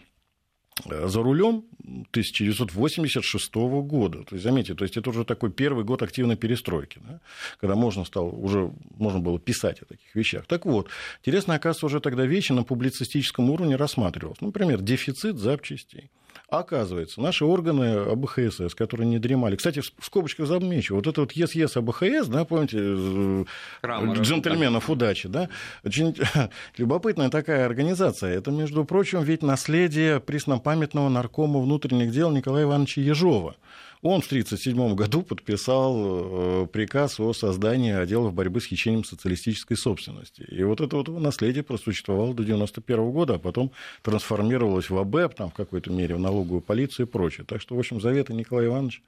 [0.85, 4.25] за рулем 1986 года.
[4.25, 7.21] То есть, заметьте, то есть это уже такой первый год активной перестройки, да,
[7.61, 10.47] когда можно, стало, уже, можно было писать о таких вещах.
[10.47, 10.89] Так вот,
[11.21, 14.41] интересно, оказывается, уже тогда вещи на публицистическом уровне рассматривалось.
[14.41, 16.11] Например, дефицит запчастей.
[16.53, 19.57] Оказывается, наши органы АБХСС, которые не дремали...
[19.57, 23.47] Кстати, в скобочках замечу, вот это вот ЕС-ЕС АБХС, да, помните,
[23.81, 24.93] Крамер, джентльменов так.
[24.93, 25.49] удачи, да,
[25.83, 26.15] очень
[26.77, 28.37] любопытная такая организация.
[28.37, 33.57] Это, между прочим, ведь наследие преснопамятного наркома внутренних дел Николая Ивановича Ежова.
[34.03, 40.43] Он в 1937 году подписал э, приказ о создании отделов борьбы с хищением социалистической собственности.
[40.43, 43.71] И вот это вот наследие просуществовало до 1991 года, а потом
[44.03, 47.47] трансформировалось в АБЭП, там, в какой-то мере, в налоговую полицию и прочее.
[47.47, 49.03] Так что, в общем, заветы Николая Ивановича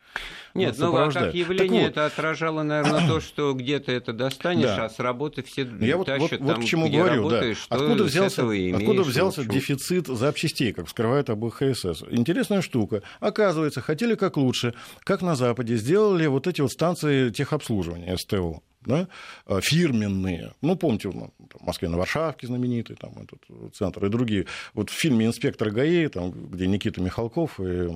[0.54, 4.84] Нет, ну а как явление вот, это отражало, наверное, то, что где-то это достанешь, да.
[4.84, 7.42] а с работы все Я вот, вот, вот к чему говорю, да.
[7.68, 12.04] Откуда взялся, имеешь, откуда взялся дефицит запчастей, как вскрывает АБХСС?
[12.10, 13.02] Интересная штука.
[13.18, 14.72] Оказывается, хотели как лучше
[15.04, 19.08] как на Западе сделали вот эти вот станции техобслуживания СТО да,
[19.46, 20.52] а, фирменные.
[20.60, 24.46] Ну, помните, ну, в Москве на Варшавке знаменитый там, этот центр и другие.
[24.74, 27.88] Вот в фильме «Инспектор ГАИ», там, где Никита Михалков и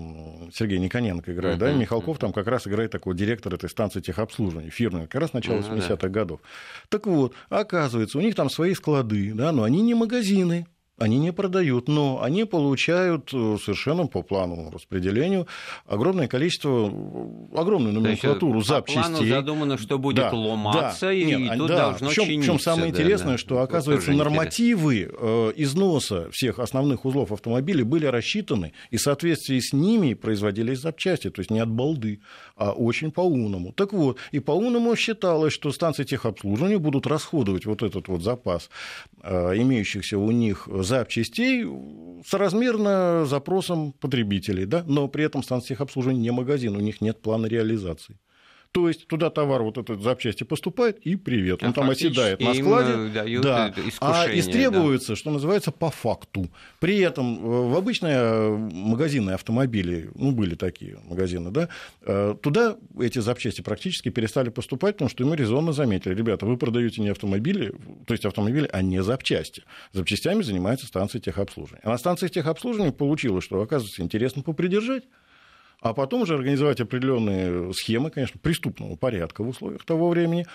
[0.53, 2.21] Сергей Никоненко играют, uh-huh, да, Михалков uh-huh.
[2.21, 5.97] там как раз играет такого директора этой станции техобслуживания, фирменной, как раз начало uh-huh, 80-х
[5.97, 6.09] да.
[6.09, 6.41] годов.
[6.89, 10.67] Так вот, оказывается, у них там свои склады, да, но они не магазины,
[10.99, 15.47] они не продают, но они получают э, совершенно по плану распределению
[15.87, 16.87] огромное количество,
[17.55, 19.03] огромную номенклатуру запчастей.
[19.03, 21.77] По плану задумано, что будет да, ломаться, да, и, нет, тут да.
[21.77, 22.51] должно причем, чиниться.
[22.51, 23.39] Причем самое да, интересное, да.
[23.39, 25.19] что, оказывается, нормативы интересно.
[25.21, 31.31] Э, износа всех основных узлов автомобилей были рассчитаны, и в соответствии с ними производились запчасти,
[31.31, 32.21] то есть не от балды,
[32.59, 33.73] а очень по-умному.
[33.73, 38.69] Так вот, и по-умному считалось, что станции техобслуживания будут расходовать вот этот вот запас
[39.23, 41.65] э, имеющихся у них запчастей
[42.27, 44.85] соразмерно запросам потребителей, да?
[44.87, 48.17] но при этом станция техобслуживания не магазин, у них нет плана реализации.
[48.73, 51.63] То есть туда товар, вот этот запчасти поступает, и привет.
[51.63, 53.41] Он а там оседает на складе.
[53.41, 53.75] Да.
[54.01, 55.17] А истребуется, да.
[55.17, 56.51] что называется, по факту.
[56.79, 61.71] При этом э, в обычные магазины автомобилей, ну, были такие магазины, да,
[62.03, 67.01] э, туда эти запчасти практически перестали поступать, потому что мы резонно заметили, ребята, вы продаете
[67.01, 67.75] не автомобили,
[68.07, 69.63] то есть автомобили, а не запчасти.
[69.93, 71.83] Запчастями занимается станция техобслуживания.
[71.85, 75.05] А на станции техобслуживания получилось, что, оказывается, интересно попридержать,
[75.81, 80.47] а потом уже организовать определенные схемы, конечно, преступного порядка в условиях того времени,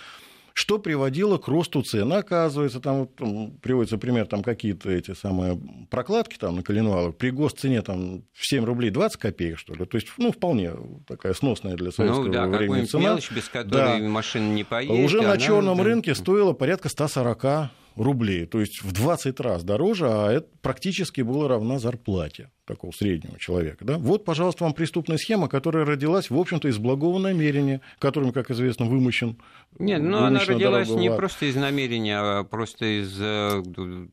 [0.54, 2.14] что приводило к росту цен.
[2.14, 5.60] Оказывается, там, там приводится пример, там какие-то эти самые
[5.90, 9.86] прокладки там, на коленвалах при госцене там, в 7 рублей 20 копеек, что ли.
[9.86, 10.72] То есть, ну, вполне
[11.08, 13.04] такая сносная для советского ну, да, времени цена.
[13.04, 14.08] мелочь, без которой да.
[14.08, 15.06] машина не поедет.
[15.06, 20.32] Уже на черном рынке стоила порядка 140 рублей, то есть в 20 раз дороже, а
[20.32, 23.84] это практически было равно зарплате такого среднего человека.
[23.86, 23.98] Да?
[23.98, 28.86] Вот, пожалуйста, вам преступная схема, которая родилась, в общем-то, из благого намерения, которым, как известно,
[28.86, 29.38] вымощен.
[29.80, 33.64] Нет, но ну, она родилась не просто из намерения, а просто из э,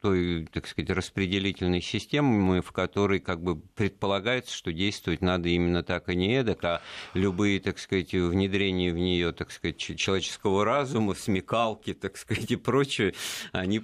[0.01, 6.09] той, так сказать, распределительной системы, в которой как бы предполагается, что действовать надо именно так,
[6.09, 6.83] а не эдак, а
[7.15, 13.15] любые, так сказать, внедрения в нее, так сказать, человеческого разума, смекалки, так сказать, и прочее,
[13.53, 13.81] они,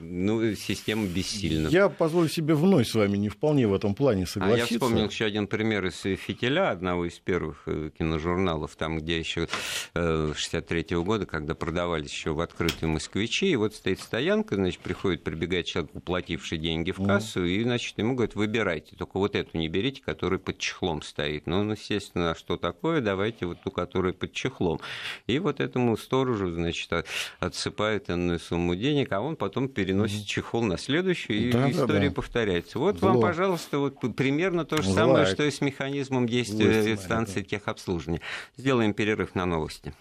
[0.00, 1.68] ну, система бессильна.
[1.68, 4.54] Я позволю себе вновь с вами не вполне в этом этом плане согласиться.
[4.54, 9.18] А я вспомнил еще один пример из «Фитиля», одного из первых э, киножурналов, там, где
[9.18, 9.48] еще
[9.94, 15.24] 63 -го года, когда продавались еще в открытые москвичи, и вот стоит стоянка, значит, приходит,
[15.24, 19.68] прибегает человек, уплативший деньги в кассу, и, значит, ему говорят, выбирайте, только вот эту не
[19.68, 21.46] берите, которая под чехлом стоит.
[21.46, 24.80] Ну, естественно, а что такое, давайте вот ту, которая под чехлом.
[25.26, 26.90] И вот этому сторожу, значит,
[27.40, 32.08] отсыпает энную сумму денег, а он потом переносит чехол на следующую, и да, история да,
[32.08, 32.14] да.
[32.14, 32.78] повторяется.
[32.78, 33.12] Вот Зло.
[33.12, 35.06] вам, пожалуйста, вот примерно то же Злая.
[35.06, 37.46] самое, что и с механизмом действия Власти, станции да.
[37.46, 38.20] техобслуживания.
[38.56, 39.94] Сделаем перерыв на новости.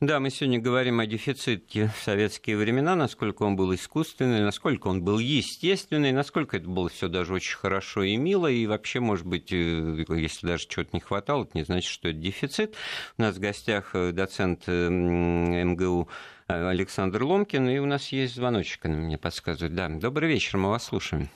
[0.00, 5.02] Да, мы сегодня говорим о дефиците в советские времена, насколько он был искусственный, насколько он
[5.02, 9.52] был естественный, насколько это было все даже очень хорошо и мило, и вообще, может быть,
[9.52, 12.76] э, если даже чего-то не хватало, это не значит, что это дефицит.
[13.16, 16.08] У нас в гостях э, доцент э, МГУ
[16.46, 19.74] Александр Ломкин, и у нас есть звоночек, он мне подсказывает.
[19.74, 21.28] Да, добрый вечер, мы вас слушаем.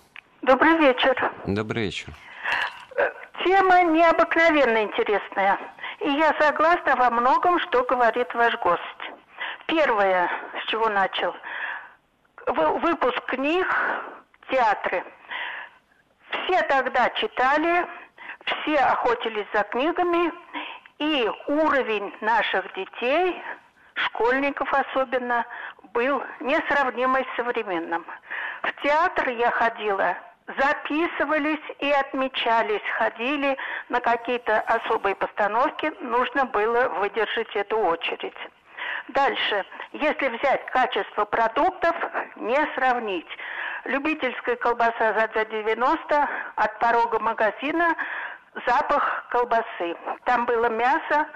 [0.42, 1.32] Добрый вечер.
[1.46, 2.08] Добрый вечер.
[3.44, 5.56] Тема необыкновенно интересная.
[6.00, 8.82] И я согласна во многом, что говорит ваш гость.
[9.66, 10.28] Первое,
[10.60, 11.32] с чего начал.
[12.46, 13.68] Выпуск книг,
[14.50, 15.04] театры.
[16.30, 17.86] Все тогда читали,
[18.44, 20.32] все охотились за книгами,
[20.98, 23.40] и уровень наших детей,
[23.94, 25.46] школьников особенно,
[25.92, 28.04] был несравнимый с современным.
[28.62, 33.56] В театр я ходила записывались и отмечались, ходили
[33.88, 38.36] на какие-то особые постановки, нужно было выдержать эту очередь.
[39.08, 41.94] Дальше, если взять качество продуктов,
[42.36, 43.28] не сравнить.
[43.84, 47.96] Любительская колбаса за 2,90 от порога магазина
[48.66, 49.96] запах колбасы.
[50.24, 51.26] Там было мясо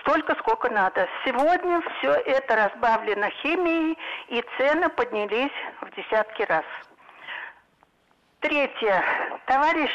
[0.00, 1.08] столько, сколько надо.
[1.24, 6.64] Сегодня все это разбавлено химией, и цены поднялись в десятки раз.
[8.44, 9.02] Третье.
[9.46, 9.90] Товарищ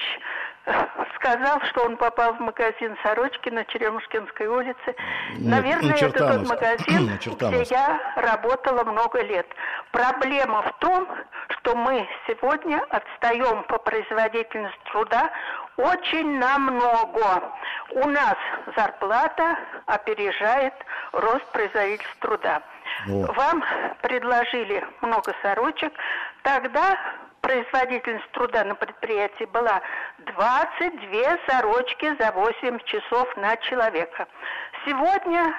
[1.17, 4.95] сказал, что он попал в магазин сорочки на Черемушкинской улице.
[5.37, 9.45] Наверное, это тот магазин, где я работала много лет.
[9.91, 11.07] Проблема в том,
[11.59, 15.29] что мы сегодня отстаем по производительности труда
[15.77, 17.53] очень намного.
[17.91, 18.35] У нас
[18.75, 20.73] зарплата опережает
[21.11, 22.63] рост производительности труда.
[23.05, 23.35] Вот.
[23.35, 23.63] Вам
[24.01, 25.93] предложили много сорочек,
[26.41, 26.97] тогда
[27.49, 29.81] производительность труда на предприятии была
[30.19, 34.27] 22 сорочки за 8 часов на человека.
[34.85, 35.51] Сегодня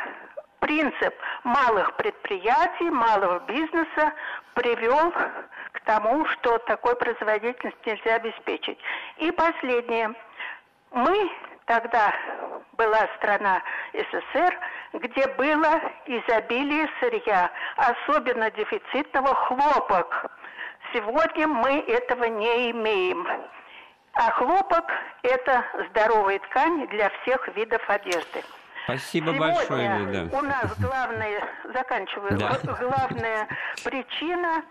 [0.61, 4.13] принцип малых предприятий, малого бизнеса
[4.55, 5.11] привел
[5.73, 8.79] к тому, что такой производительность нельзя обеспечить.
[9.17, 10.15] И последнее.
[10.93, 11.29] Мы
[11.65, 12.15] тогда
[12.75, 13.63] была страна
[13.95, 14.59] СССР,
[14.93, 20.31] где было изобилие сырья, особенно дефицитного хлопок.
[20.93, 23.27] Сегодня мы этого не имеем.
[24.13, 24.85] А хлопок–
[25.23, 28.43] это здоровая ткань для всех видов одежды.
[28.85, 30.37] Спасибо Сегодня большое, Лида.
[30.37, 32.59] у нас главная, заканчиваю, Да.
[32.81, 33.47] главная
[33.85, 34.65] причина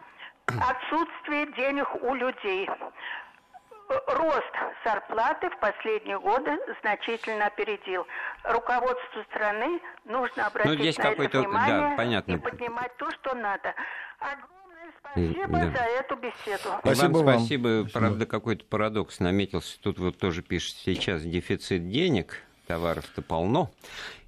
[0.48, 2.70] отсутствие денег у людей.
[4.08, 4.54] Рост
[4.86, 8.06] зарплаты в последние годы значительно опередил.
[8.44, 12.32] Руководству страны нужно обратить Ну, здесь на это какой-то- да, внимание понятно.
[12.34, 13.74] и поднимать то, что надо.
[14.20, 14.59] Огромное
[15.12, 15.72] спасибо да.
[15.72, 16.70] за эту беседу.
[16.82, 17.40] Спасибо вам вам.
[17.40, 17.82] спасибо.
[17.82, 18.00] Спасибо.
[18.00, 19.80] Правда, какой-то парадокс наметился.
[19.82, 23.72] Тут вот тоже пишет, сейчас дефицит денег, товаров-то полно.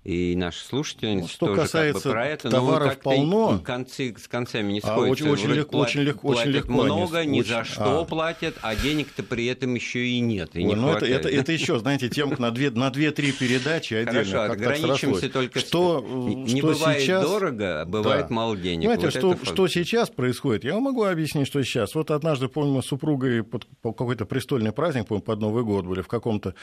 [0.03, 2.49] И наши слушатели Ну, что тоже касается как бы про это.
[2.49, 5.11] но товаров как-то полно, концы с концами не а сходятся.
[5.11, 8.05] очень- очень легко- очень легко- очень легко они- много, ни за очень- что а.
[8.05, 10.55] платят, а денег-то при этом еще и нет.
[10.55, 11.25] И не Ой, ну это, хватает.
[11.27, 14.23] это, это еще, знаете, темка на две, на две-три передачи отдельно.
[14.57, 15.31] Хорошо, срослось.
[15.31, 15.59] только...
[15.59, 17.23] что, не что бывает сейчас...
[17.23, 18.33] дорого, а бывает Да.
[18.33, 18.79] мало денег.
[18.89, 20.63] Понимаете, Вот что, что сейчас происходит?
[20.63, 21.93] Я вам могу объяснить, что сейчас.
[21.93, 25.85] Вот однажды, помню, мы с супругой под, по какой-то престольный праздник, помню, под Новый год
[25.85, 26.55] были в каком-то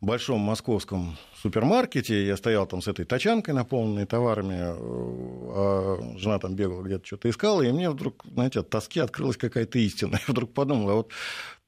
[0.00, 2.26] большом московском супермаркете.
[2.26, 4.74] Я стоял там с этой тачанкой, наполненной товарами, э,
[5.52, 9.78] а жена там бегала где-то что-то искала, и мне вдруг, знаете, от тоски открылась какая-то
[9.78, 10.18] истина.
[10.26, 11.10] Я вдруг подумал, а вот,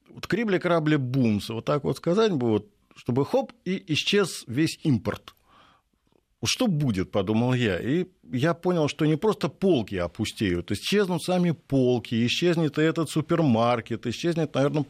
[0.09, 5.35] вот крибли-крабли бумс, вот так вот сказать бы, вот, чтобы хоп, и исчез весь импорт.
[6.44, 7.78] Что будет, подумал я.
[7.78, 14.07] И я понял, что не просто полки опустеют, исчезнут сами полки, исчезнет и этот супермаркет,
[14.07, 14.85] исчезнет, наверное,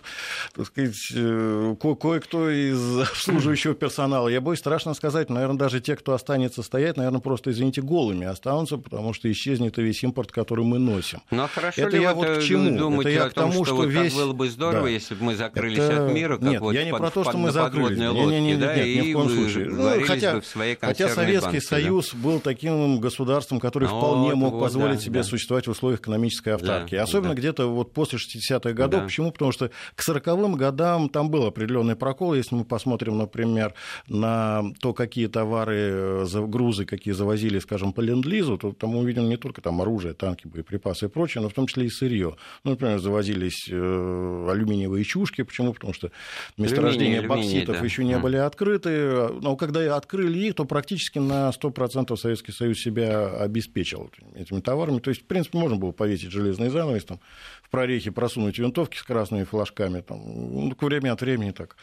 [0.54, 4.28] так сказать, э, ко- кое-кто из обслуживающего персонала.
[4.28, 8.78] Я боюсь страшно сказать, наверное, даже те, кто останется стоять, наверное, просто, извините, голыми останутся,
[8.78, 11.20] потому что исчезнет и весь импорт, который мы носим.
[11.30, 12.78] Ну а хорошо Это ли я вот, к чему?
[12.78, 14.88] думаете Это я о к том, тому, что, что вот весь- было бы здорово, Да.
[14.88, 17.24] если бы мы закрылись Это- от мира, как нет, вот я не под- про то,
[17.24, 17.98] что мы закрылись.
[17.98, 19.66] Не, не, не, лодке, да, нет, ни в коем случае.
[19.68, 21.12] Ну, хотя, бы в своей хотя консервной
[21.42, 21.88] Советский банке, да.
[21.90, 25.24] Союз был таким государством, который Ну, вполне вот, мог вот, позволить да, себе да.
[25.24, 26.94] существовать в условиях экономической автарки.
[26.94, 27.40] Да, Особенно да.
[27.40, 29.00] где-то вот после 60-х годов.
[29.00, 29.06] Да.
[29.06, 29.32] Почему?
[29.32, 32.34] Потому что к 40-м годам там был определенный прокол.
[32.34, 33.74] Если мы посмотрим, например,
[34.08, 39.28] на то, какие товары, э, грузы, какие завозили, скажем, по ленд-лизу, то там мы увидим
[39.28, 42.36] не только там оружие, танки, боеприпасы и прочее, но в том числе и сырье.
[42.64, 45.42] Ну, например, завозились э, алюминиевые чушки.
[45.42, 45.72] Почему?
[45.72, 46.10] Потому что
[46.56, 47.84] месторождения Алюминий, алюминий, бокситов да.
[47.84, 48.22] еще не Мгм.
[48.22, 49.28] были открыты.
[49.40, 54.98] Но когда открыли их, то практически на 100% Советский Союз себя обеспечил этими товарами.
[54.98, 57.20] То есть, в принципе, можно было повесить железный занавес, там,
[57.62, 61.76] в прорехе просунуть винтовки с красными флажками, там, ну, время от времени так,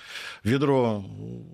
[0.44, 1.04] ведро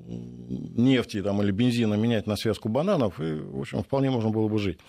[0.07, 4.59] нефти там, или бензина менять на связку бананов, и, в общем, вполне можно было бы
[4.59, 4.79] жить.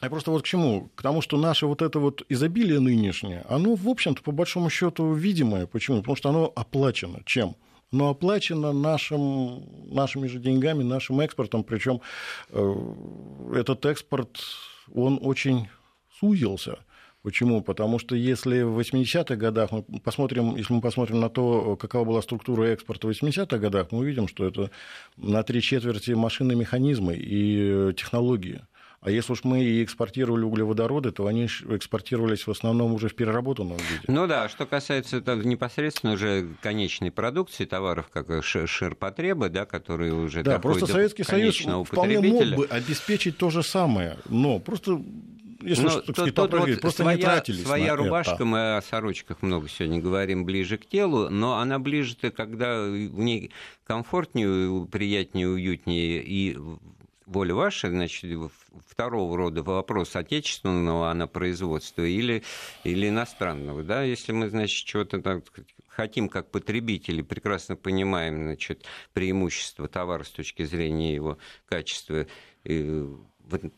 [0.00, 0.90] Я просто вот к чему?
[0.94, 5.12] К тому, что наше вот это вот изобилие нынешнее, оно, в общем-то, по большому счету
[5.12, 5.66] видимое.
[5.66, 5.98] Почему?
[5.98, 7.20] Потому что оно оплачено.
[7.24, 7.54] Чем?
[7.92, 11.62] Оно оплачено нашим, нашими же деньгами, нашим экспортом.
[11.62, 12.00] Причем
[13.54, 14.40] этот экспорт,
[14.94, 15.68] он очень
[16.18, 16.78] сузился.
[17.22, 17.62] Почему?
[17.62, 22.22] Потому что если в 80-х годах мы посмотрим, если мы посмотрим на то, какова была
[22.22, 24.70] структура экспорта в 80-х годах, мы увидим, что это
[25.16, 28.62] на три четверти машины, механизмы и технологии.
[29.02, 33.76] А если уж мы и экспортировали углеводороды, то они экспортировались в основном уже в переработанном
[33.76, 34.04] виде.
[34.06, 40.14] Ну да, что касается это, непосредственно уже конечной продукции товаров, как шир- ширпотреба, да, которые
[40.14, 45.02] уже Да, просто Советский Союз вполне мог бы обеспечить то же самое, но просто
[45.62, 48.44] если Но, так сказать, тот, вот просто своя, не тратились Своя рубашка, это.
[48.44, 53.52] мы о сорочках много сегодня говорим, ближе к телу, но она ближе-то, когда в ней
[53.84, 56.58] комфортнее, приятнее, уютнее, и
[57.32, 58.30] воля ваша, значит,
[58.86, 62.42] второго рода вопрос отечественного а на производство или,
[62.84, 63.82] или иностранного.
[63.82, 64.02] Да?
[64.02, 65.42] Если мы, значит, чего-то
[65.88, 72.26] хотим как потребители, прекрасно понимаем значит, преимущество товара с точки зрения его качества,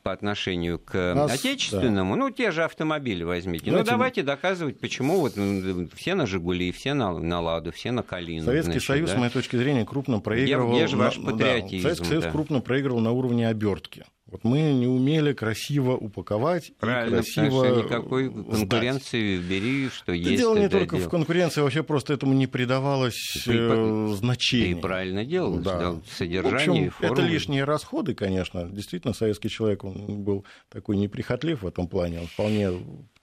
[0.03, 2.20] по отношению к Нас, отечественному, да.
[2.20, 3.70] ну, те же автомобили возьмите.
[3.70, 7.90] Знаете, ну, давайте доказывать, почему вот ну, все на «Жигули», все на, на «Ладу», все
[7.90, 8.44] на «Калину».
[8.44, 9.16] Советский значит, Союз, да?
[9.16, 10.70] с моей точки зрения, крупно проигрывал...
[10.70, 11.83] Где, где же ваш патриотизм?
[11.83, 12.31] Да, Советский Союз да.
[12.31, 14.05] крупно проигрывал на уровне обертки.
[14.35, 19.49] Вот мы не умели красиво упаковать Правильно, и красиво что никакой конкуренции сдать.
[19.49, 20.37] бери, что да есть.
[20.37, 21.07] Дело не только дело.
[21.07, 24.73] в конкуренции, вообще просто этому не придавалось э, значения.
[24.73, 26.01] И правильно делал, да.
[26.11, 28.68] содержание, в общем, Это лишние расходы, конечно.
[28.68, 32.73] Действительно, советский человек он был такой неприхотлив в этом плане, он вполне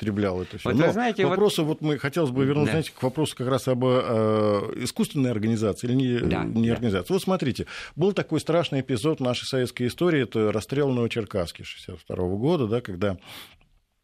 [0.02, 0.70] потреблял это все.
[0.70, 1.82] Вот, Но знаете, вопросы, вот...
[1.82, 2.72] вот мы хотелось бы вернуться, да.
[2.72, 3.88] знаете, к вопросу как раз об э,
[4.78, 6.74] искусственной организации или не, да, не да.
[6.74, 7.14] организации.
[7.14, 12.68] Вот смотрите, был такой страшный эпизод в нашей советской истории, это расстрел Новочеркасске 1962 года,
[12.68, 13.18] да, когда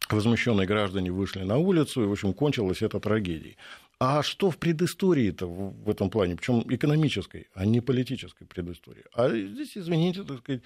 [0.10, 3.58] возмущенные граждане вышли на улицу, и, в общем, кончилась эта трагедией.
[4.00, 9.04] А что в предыстории-то в этом плане, причем экономической, а не политической предыстории?
[9.14, 10.62] А здесь, извините, так сказать,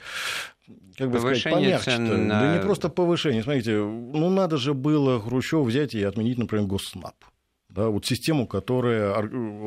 [0.98, 2.24] как бы повышение сказать, помягче.
[2.24, 2.42] На...
[2.42, 3.42] Да не просто повышение.
[3.42, 7.16] Смотрите, ну надо же было Хрущев взять и отменить, например, Госснаб.
[7.72, 9.16] Да, вот систему, которая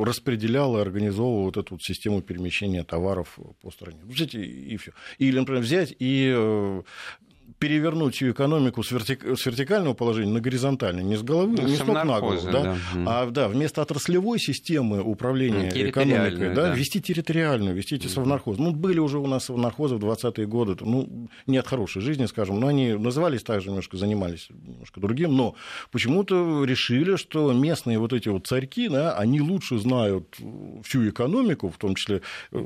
[0.04, 3.98] распределяла и организовывала вот эту вот систему перемещения товаров по стране.
[4.04, 4.92] Взять и все.
[5.18, 6.82] Или, например, взять и э,
[7.64, 9.24] перевернуть всю экономику с, вертик...
[9.24, 12.62] с вертикального положения на горизонтальное, не с головы, ну, не с ног на голову, да,
[12.62, 12.76] да.
[13.06, 16.74] а да, вместо отраслевой системы управления экономикой, да, да.
[16.74, 18.60] вести территориальную, вести эти совнархозы.
[18.60, 22.60] Ну, были уже у нас совнархозы в 20-е годы, ну, не от хорошей жизни, скажем,
[22.60, 25.54] но они назывались так же, немножко занимались немножко другим, но
[25.90, 30.36] почему-то решили, что местные вот эти вот царьки, да, они лучше знают
[30.84, 32.20] всю экономику, в том числе
[32.52, 32.62] э,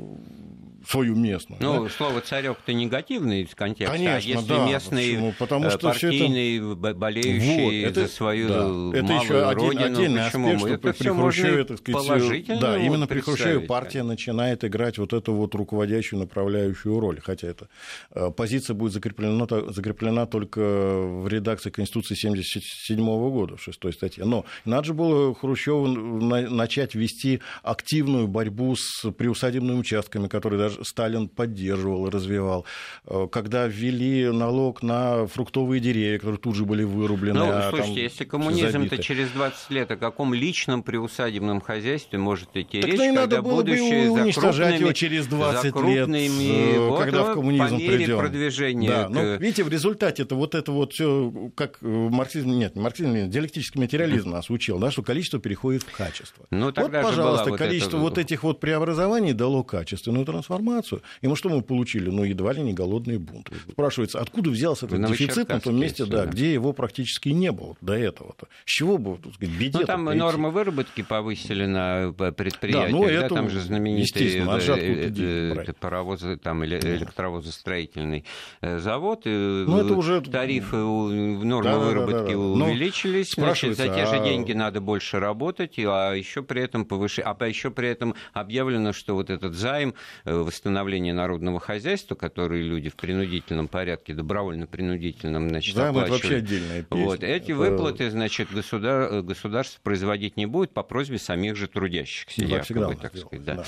[0.85, 1.61] свою местную.
[1.61, 1.89] Ну, да?
[1.89, 5.33] слово царек-то негативный в контексте, а Конечно, а если да, местный почему?
[5.37, 6.93] Потому э, что партийный, это...
[6.93, 10.47] болеющий вот, это, за свою да, малую это еще родину, отдельный почему?
[10.47, 14.97] аспект, что это при Хрущеве, так сказать, да, вот именно при Хрущеве партия начинает играть
[14.97, 17.69] вот эту вот руководящую, направляющую роль, хотя эта
[18.11, 24.25] э, позиция будет закреплена, закреплена только в редакции Конституции 1977 года, в шестой статье.
[24.25, 31.29] Но надо же было Хрущеву начать вести активную борьбу с приусадебными участками, которые даже Сталин
[31.29, 32.65] поддерживал и развивал.
[33.05, 37.39] Э, когда ввели налог на фруктовые деревья, которые тут же были вырублены.
[37.39, 42.81] Ну, а слушайте, если коммунизм-то через 20 лет, о каком личном приусадебном хозяйстве может идти
[42.81, 47.23] так речь, когда надо было будущее бы уничтожать его через 20 лет, э, вот, когда
[47.23, 48.17] в коммунизм придем.
[48.17, 48.89] продвижения.
[48.89, 49.09] Да, к...
[49.09, 53.79] но, видите, в результате это вот это вот все, как марксизм, нет, марксизм, нет, диалектический
[53.79, 56.45] материализм нас учил, да, что количество переходит в качество.
[56.51, 61.01] Ну, вот, пожалуйста, количество вот, вот этих вот преобразований дало качественную трансформацию.
[61.21, 62.09] И мы что мы получили?
[62.09, 63.49] Ну, едва ли не голодный бунт.
[63.71, 67.93] Спрашивается, откуда взялся этот дефицит на том месте, да, где его практически не было до
[67.93, 68.47] этого-то?
[68.65, 70.19] С чего бы, так сказать, беде Ну, там прийти?
[70.19, 76.37] нормы выработки повысили на предприятиях, да, ну, это, да, там же знаменитый э, э, паровозы,
[76.37, 78.25] там, электровозостроительный
[78.61, 80.21] э, завод, ну, это уже...
[80.21, 82.65] тарифы, нормы да, выработки да, да, да.
[82.65, 87.19] увеличились, значит, за те же а деньги надо больше работать, а еще при этом повыш...
[87.23, 89.93] а еще при этом объявлено, что вот этот займ
[90.25, 94.13] восстановления народного хозяйства, который люди в принудительном порядке,
[94.49, 96.05] добровольно-принудительном, значит, оплачивают.
[96.05, 97.05] это вообще отдельная песня.
[97.05, 97.55] Вот, эти это...
[97.55, 99.21] выплаты, значит, государ...
[99.21, 103.55] государство производить не будет по просьбе самих же трудящихся, ну, якобы, так сказать, да.
[103.55, 103.65] да.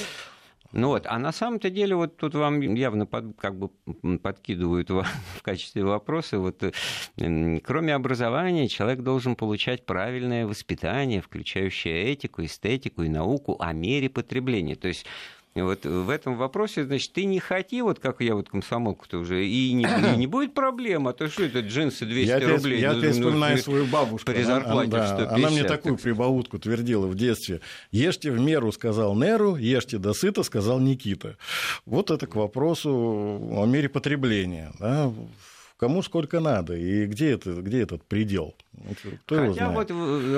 [0.73, 3.69] Ну вот, а на самом-то деле вот тут вам явно под, как бы
[4.19, 5.03] подкидывают в,
[5.35, 6.63] в качестве вопроса, вот
[7.63, 14.75] кроме образования человек должен получать правильное воспитание, включающее этику, эстетику и науку о мере потребления.
[14.75, 15.05] То есть
[15.55, 19.73] вот в этом вопросе, значит, ты не хоти, вот как я вот комсомолку-то уже, и
[19.73, 22.79] не, и не будет проблем, а то что это джинсы 200 я рублей?
[22.79, 24.31] Я ну, вспоминаю ну, свою бабушку.
[24.31, 26.03] При зарплате она, да, Она мне такую так...
[26.03, 27.59] прибаутку твердила в детстве.
[27.91, 31.37] Ешьте в меру, сказал Неру, ешьте до сыта, сказал Никита.
[31.85, 34.71] Вот это к вопросу о мере потребления.
[34.79, 35.11] Да?
[35.75, 38.55] Кому сколько надо и где, это, где этот предел?
[39.25, 39.91] Кто Хотя вот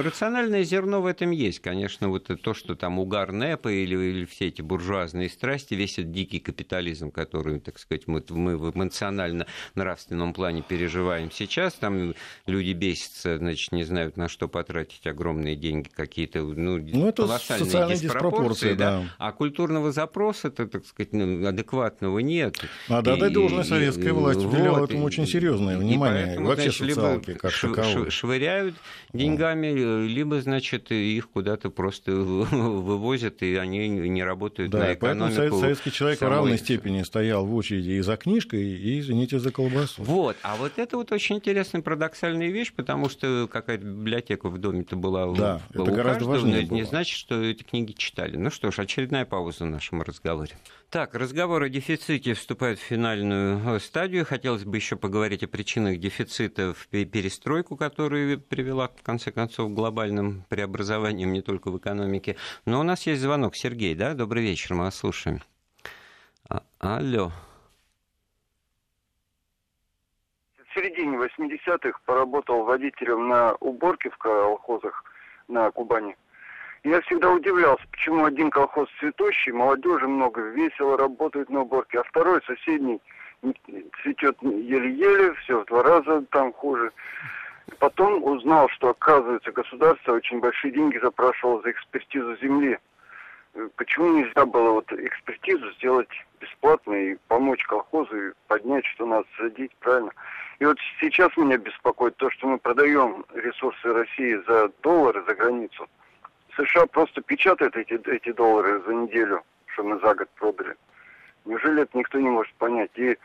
[0.03, 1.59] рациональное зерно в этом есть.
[1.59, 6.11] Конечно, вот то, что там угар НЭПа или, или все эти буржуазные страсти, весь этот
[6.11, 12.15] дикий капитализм, который, так сказать, мы, мы в эмоционально-нравственном плане переживаем сейчас, там
[12.47, 17.97] люди бесятся, значит, не знают, на что потратить огромные деньги, какие-то ну, ну, это колоссальные
[17.97, 18.73] диспропорции.
[18.73, 18.99] Да?
[18.99, 19.09] Да.
[19.19, 22.57] А культурного запроса, это, так сказать, ну, адекватного нет.
[22.89, 26.25] Надо отдать должное советская власть уделяла вот, этому очень серьезное внимание.
[26.25, 28.75] Поэтому, вообще значит, социалки как таковой швыряют
[29.13, 35.35] деньгами, либо, значит, их куда-то просто вывозят, и они не работают да, на экономику.
[35.37, 36.31] Поэтому советский человек самой...
[36.31, 40.03] в равной степени стоял в очереди и за книжкой, и, извините, за колбасу.
[40.03, 44.95] Вот, а вот это вот очень интересная парадоксальная вещь, потому что какая-то библиотека в доме-то
[44.95, 48.37] была да, это гораздо важнее но не значит, что эти книги читали.
[48.37, 50.53] Ну что ж, очередная пауза в нашем разговоре.
[50.93, 54.27] Так, разговор о дефиците вступает в финальную стадию.
[54.27, 59.73] Хотелось бы еще поговорить о причинах дефицита в перестройку, которая привела, в конце концов, к
[59.73, 62.35] глобальным преобразованиям не только в экономике.
[62.67, 63.55] Но у нас есть звонок.
[63.55, 64.13] Сергей, да?
[64.13, 65.39] Добрый вечер, мы вас слушаем.
[66.47, 67.31] А, алло.
[70.59, 75.03] В середине 80-х поработал водителем на уборке в колхозах
[75.47, 76.15] на Кубани.
[76.83, 82.41] Я всегда удивлялся, почему один колхоз цветущий, молодежи много, весело работают на уборке, а второй
[82.45, 82.99] соседний
[84.01, 86.91] цветет еле-еле, все в два раза там хуже.
[87.79, 92.77] Потом узнал, что, оказывается, государство очень большие деньги запрашивало за экспертизу земли.
[93.77, 96.09] Почему нельзя было вот экспертизу сделать
[96.41, 100.11] бесплатно и помочь колхозу и поднять, что надо садить, правильно?
[100.59, 105.87] И вот сейчас меня беспокоит то, что мы продаем ресурсы России за доллары за границу–
[106.55, 110.75] США просто печатают эти, эти доллары за неделю, что мы за год продали.
[111.45, 112.91] Неужели это никто не может понять?
[112.95, 113.17] И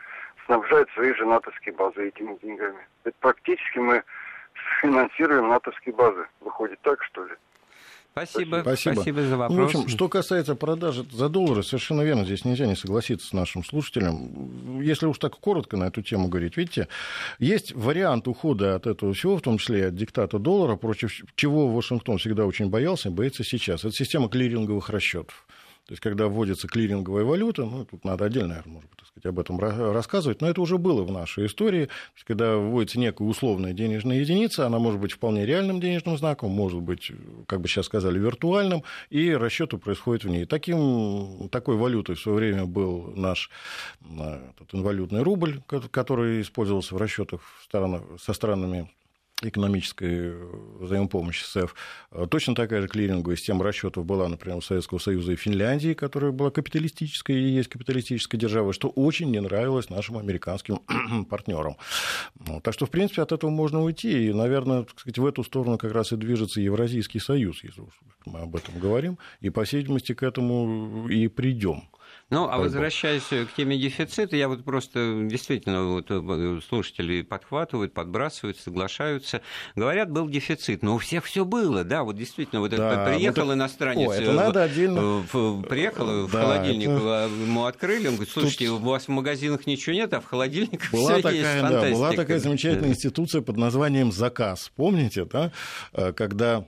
[0.46, 2.86] снабжает свои же натовские базы этими деньгами.
[3.04, 4.02] Это практически мы
[4.82, 6.26] финансируем натовские базы.
[6.40, 7.34] Выходит так, что ли?
[8.26, 8.60] Спасибо.
[8.62, 8.94] Спасибо.
[8.94, 9.56] Спасибо за вопрос.
[9.56, 13.32] Ну, в общем, что касается продажи за доллары, совершенно верно, здесь нельзя не согласиться с
[13.32, 14.80] нашим слушателем.
[14.80, 16.88] Если уж так коротко на эту тему говорить, видите,
[17.38, 22.18] есть вариант ухода от этого всего, в том числе от диктата доллара, против чего Вашингтон
[22.18, 23.84] всегда очень боялся и боится сейчас.
[23.84, 25.46] Это система клиринговых расчетов.
[25.88, 29.24] То есть, когда вводится клиринговая валюта, ну, тут надо отдельно, наверное, может быть, так сказать,
[29.24, 31.86] об этом рассказывать, но это уже было в нашей истории.
[31.86, 36.50] То есть, когда вводится некая условная денежная единица, она может быть вполне реальным денежным знаком,
[36.50, 37.10] может быть,
[37.46, 40.44] как бы сейчас сказали, виртуальным, и расчеты происходят в ней.
[40.44, 43.50] Таким, такой валютой в свое время был наш
[44.02, 47.40] этот инвалютный рубль, который использовался в расчетах
[48.20, 48.90] со странами
[49.42, 51.74] экономической э, взаимопомощи СЭФ.
[52.10, 56.32] Э, точно такая же клиринговая система расчетов была, например, у Советского Союза и Финляндии, которая
[56.32, 60.80] была капиталистической и есть капиталистической державой, что очень не нравилось нашим американским
[61.30, 61.76] партнерам.
[62.46, 64.28] Ну, так что, в принципе, от этого можно уйти.
[64.28, 67.82] И, наверное, так сказать, в эту сторону как раз и движется Евразийский союз, если
[68.26, 69.18] мы об этом говорим.
[69.40, 71.84] И, по всей видимости, к этому и придем.
[72.30, 78.58] Ну, а возвращаясь к теме дефицита, я вот просто действительно вот, э, слушатели подхватывают, подбрасывают,
[78.58, 79.40] соглашаются.
[79.74, 83.46] Говорят, был дефицит, но у всех все было, да, вот действительно, вот да, это приехал
[83.46, 85.24] вот иностранец, О, это надо отдельно...
[85.32, 87.30] в, приехал в да, холодильник, это...
[87.44, 88.82] ему открыли, он говорит, слушайте, Тут...
[88.82, 91.90] у вас в магазинах ничего нет, а в холодильниках была все такая, есть, фантастика.
[91.90, 95.50] Да, была такая замечательная институция под названием «Заказ», помните, да,
[95.94, 96.66] э, когда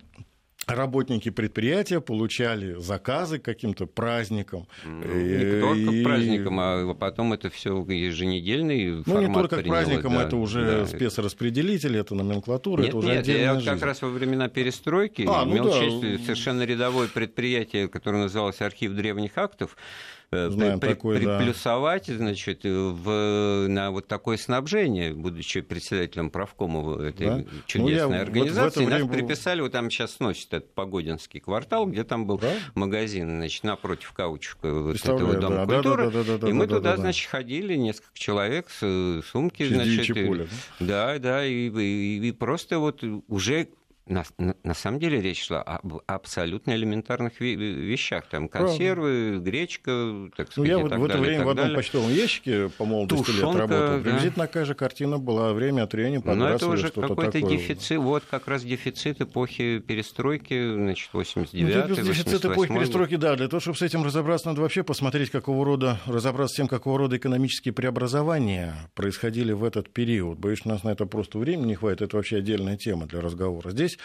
[0.67, 4.67] работники предприятия получали заказы к каким-то праздникам.
[4.85, 6.01] Ну, не только и...
[6.01, 10.81] к праздникам, а потом это все еженедельный Ну, не только к праздникам, да, это уже
[10.81, 10.87] да.
[10.87, 13.71] спецраспределитель, это номенклатура, нет, это уже нет, отдельная я жизнь.
[13.71, 15.79] как раз во времена перестройки а, ну имел да.
[15.81, 22.17] честь совершенно рядовое предприятие, которое называлось «Архив древних актов», Э, Знаем при, такой, приплюсовать да.
[22.17, 27.45] значит, в, на вот такое снабжение, будучи председателем правкома этой да?
[27.67, 28.85] чудесной ну, организации.
[28.85, 29.13] Вот нас время...
[29.13, 32.53] приписали, вот там сейчас сносит этот Погодинский квартал, где там был да?
[32.77, 36.05] магазин, значит, напротив каучука вот этого Дома да, культуры.
[36.05, 39.67] Да, да, да, да, и мы да, туда, да, значит, ходили, несколько человек с сумки,
[39.67, 40.47] значит, поле,
[40.79, 40.87] да?
[40.87, 43.67] да, да, и, и, и просто вот уже
[44.11, 48.27] на, на, на самом деле речь шла об абсолютно элементарных вещах.
[48.29, 49.51] Там консервы, Правда.
[49.51, 51.77] гречка, так сказать, Ну, я вот в это время в одном далее.
[51.77, 53.97] почтовом ящике по молодости Тушенка, лет работал.
[53.97, 54.03] Да.
[54.03, 55.53] Приблизительно такая же картина была.
[55.53, 57.99] Время от времени Но это уже какой-то дефицит.
[57.99, 63.37] Вот как раз дефицит эпохи перестройки, значит, 89 ну, Дефицит эпохи перестройки, да.
[63.37, 66.99] Для того, чтобы с этим разобраться, надо вообще посмотреть, какого рода, разобраться с тем, какого
[66.99, 70.39] рода экономические преобразования происходили в этот период.
[70.39, 72.03] Боюсь, у нас на это просто времени не хватит.
[72.03, 73.71] Это вообще отдельная тема для разговора.
[73.71, 73.99] Здесь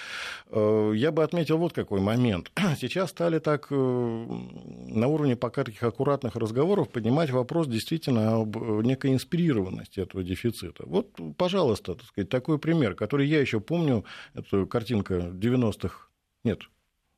[0.51, 2.51] я бы отметил вот какой момент.
[2.79, 9.99] Сейчас стали так на уровне пока таких аккуратных разговоров поднимать вопрос действительно об некой инспирированности
[9.99, 10.83] этого дефицита.
[10.85, 16.09] Вот, пожалуйста, так сказать, такой пример, который я еще помню, это картинка 90-х,
[16.43, 16.61] нет,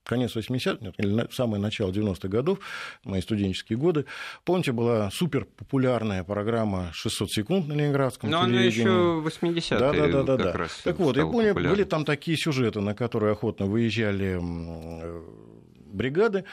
[0.08, 2.60] конец 80-х, нет, или самое начало 90-х годов,
[3.04, 4.06] мои студенческие годы.
[4.46, 8.88] Помните, была супер популярная программа «600 секунд» на Ленинградском Но телевидении.
[8.88, 10.54] Она еще 80-е да, да, да, да, да.
[10.54, 14.40] раз Так вот, я помню, были там такие сюжеты, на которые охотно выезжали
[15.98, 16.46] бригады,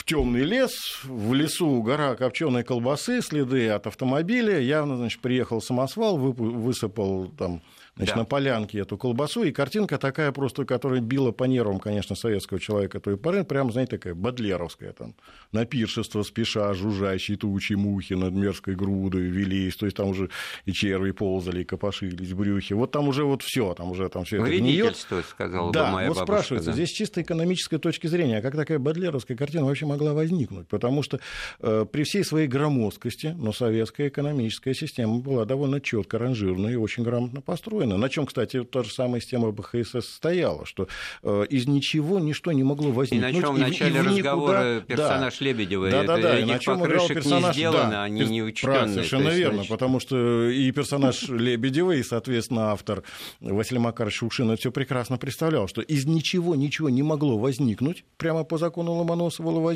[0.00, 6.16] в темный лес, в лесу гора копченой колбасы, следы от автомобиля, явно, значит, приехал самосвал,
[6.16, 7.60] высыпал там
[7.96, 8.20] значит, да.
[8.20, 13.00] на полянке эту колбасу, и картинка такая просто, которая била по нервам, конечно, советского человека
[13.00, 15.14] той поры, прям, знаете, такая бодлеровская, там,
[15.52, 20.30] на пиршество спеша, жужжащие тучи мухи над мерзкой грудой велись, то есть там уже
[20.64, 24.38] и черви ползали, и копошились, брюхи, вот там уже вот все, там уже там все
[24.38, 24.96] это гниет.
[25.28, 26.74] сказала да, бы моя вот бабушка, спрашивается, да.
[26.74, 30.68] здесь чисто экономической точки зрения, а как такая бодлеровская картина вообще могла возникнуть?
[30.68, 31.20] Потому что
[31.60, 37.02] э, при всей своей громоздкости, но советская экономическая система была довольно четко ранжированная и очень
[37.02, 37.96] грамотно построена.
[37.96, 40.88] На чем, кстати, та же самая система БХСС стояла, что
[41.22, 43.30] э, из ничего ничто не могло возникнуть.
[43.30, 45.44] И на чем в начале и разговора персонаж да.
[45.44, 48.72] Лебедева, да, да, да, и на чем играл персонаж, не сделаны, да, они не учтены.
[48.72, 49.70] Прав, совершенно есть, верно, значит...
[49.70, 53.02] потому что и персонаж Лебедева, и, соответственно, автор
[53.40, 58.58] Василий Макарович Шукшин все прекрасно представлял, что из ничего ничего не могло возникнуть прямо по
[58.58, 58.94] закону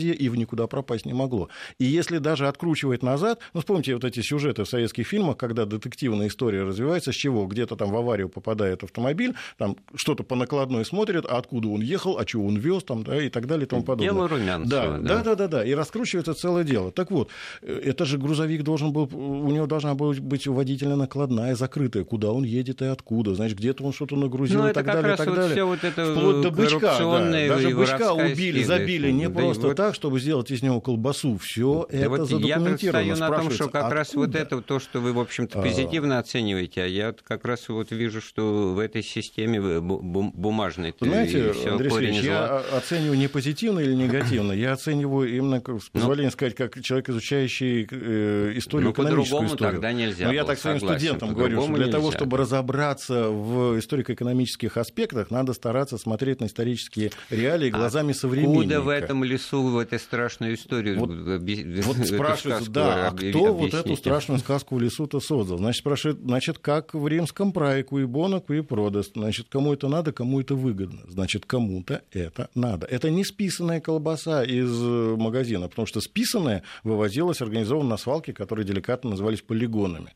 [0.04, 1.48] Ломоносова-Лавазье и в никуда пропасть не могло.
[1.78, 6.28] И если даже откручивать назад, ну, вспомните вот эти сюжеты в советских фильмах, когда детективная
[6.28, 7.46] история развивается, с чего?
[7.46, 12.18] Где-то там в аварию попадает автомобиль, там что-то по накладной смотрит, а откуда он ехал,
[12.18, 14.12] а чего он вез, там, да, и так далее и тому подобное.
[14.12, 14.98] Дело Румянцева.
[14.98, 16.90] Да, да, да, да, да, и раскручивается целое дело.
[16.92, 17.30] Так вот,
[17.62, 22.32] э, это же грузовик должен был, у него должна была быть водительная накладная закрытая, куда
[22.32, 25.26] он едет и откуда, значит, где-то он что-то нагрузил ну, и так далее, и так
[25.26, 25.52] вот далее.
[25.52, 27.48] Все вот это Вплоть до бычка, да.
[27.48, 29.76] даже бычка убили, забили не да, просто вот...
[29.84, 31.36] так, чтобы сделать из него колбасу.
[31.38, 33.04] Все да это вот задокументировано.
[33.04, 33.94] Я стою на том, что как откуда?
[33.94, 36.20] раз вот это то, что вы, в общем-то, позитивно а...
[36.20, 40.94] оцениваете, а я как раз вот вижу, что в этой системе бумажной.
[40.98, 46.54] Знаете, Андрей Сергеевич, я оцениваю не позитивно или негативно, я оцениваю именно, с позволения сказать,
[46.54, 49.72] как человек, изучающий э, историю, ну, экономическую историю.
[49.72, 54.76] тогда нельзя Но я так своим студентам говорю, что для того, чтобы разобраться в историко-экономических
[54.76, 58.60] аспектах, надо стараться смотреть на исторические реалии а глазами а современника.
[58.60, 60.98] Откуда в этом лесу, в этой страшную историю?
[60.98, 61.10] Вот,
[61.86, 65.58] вот спрашивается, да, а кто вот эту страшную сказку в лесу-то создал?
[65.58, 70.54] Значит, спрашивает, значит, как в римском прае Куибона, Куипрода, Значит, кому это надо, кому это
[70.54, 71.02] выгодно.
[71.08, 72.86] Значит, кому-то это надо.
[72.86, 78.64] Это не списанная колбаса из э, магазина, потому что списанная вывозилась организованно на свалке, которые
[78.64, 80.12] деликатно назывались полигонами.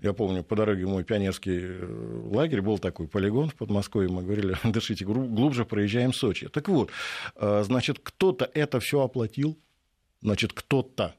[0.00, 4.10] Я помню, по дороге мой пионерский э, лагерь был такой полигон в Подмосковье.
[4.10, 6.48] Мы говорили, дышите глубже, проезжаем Сочи.
[6.48, 6.90] Так вот,
[7.36, 9.56] э, значит, кто-то это все оплатил,
[10.20, 11.14] значит, кто-то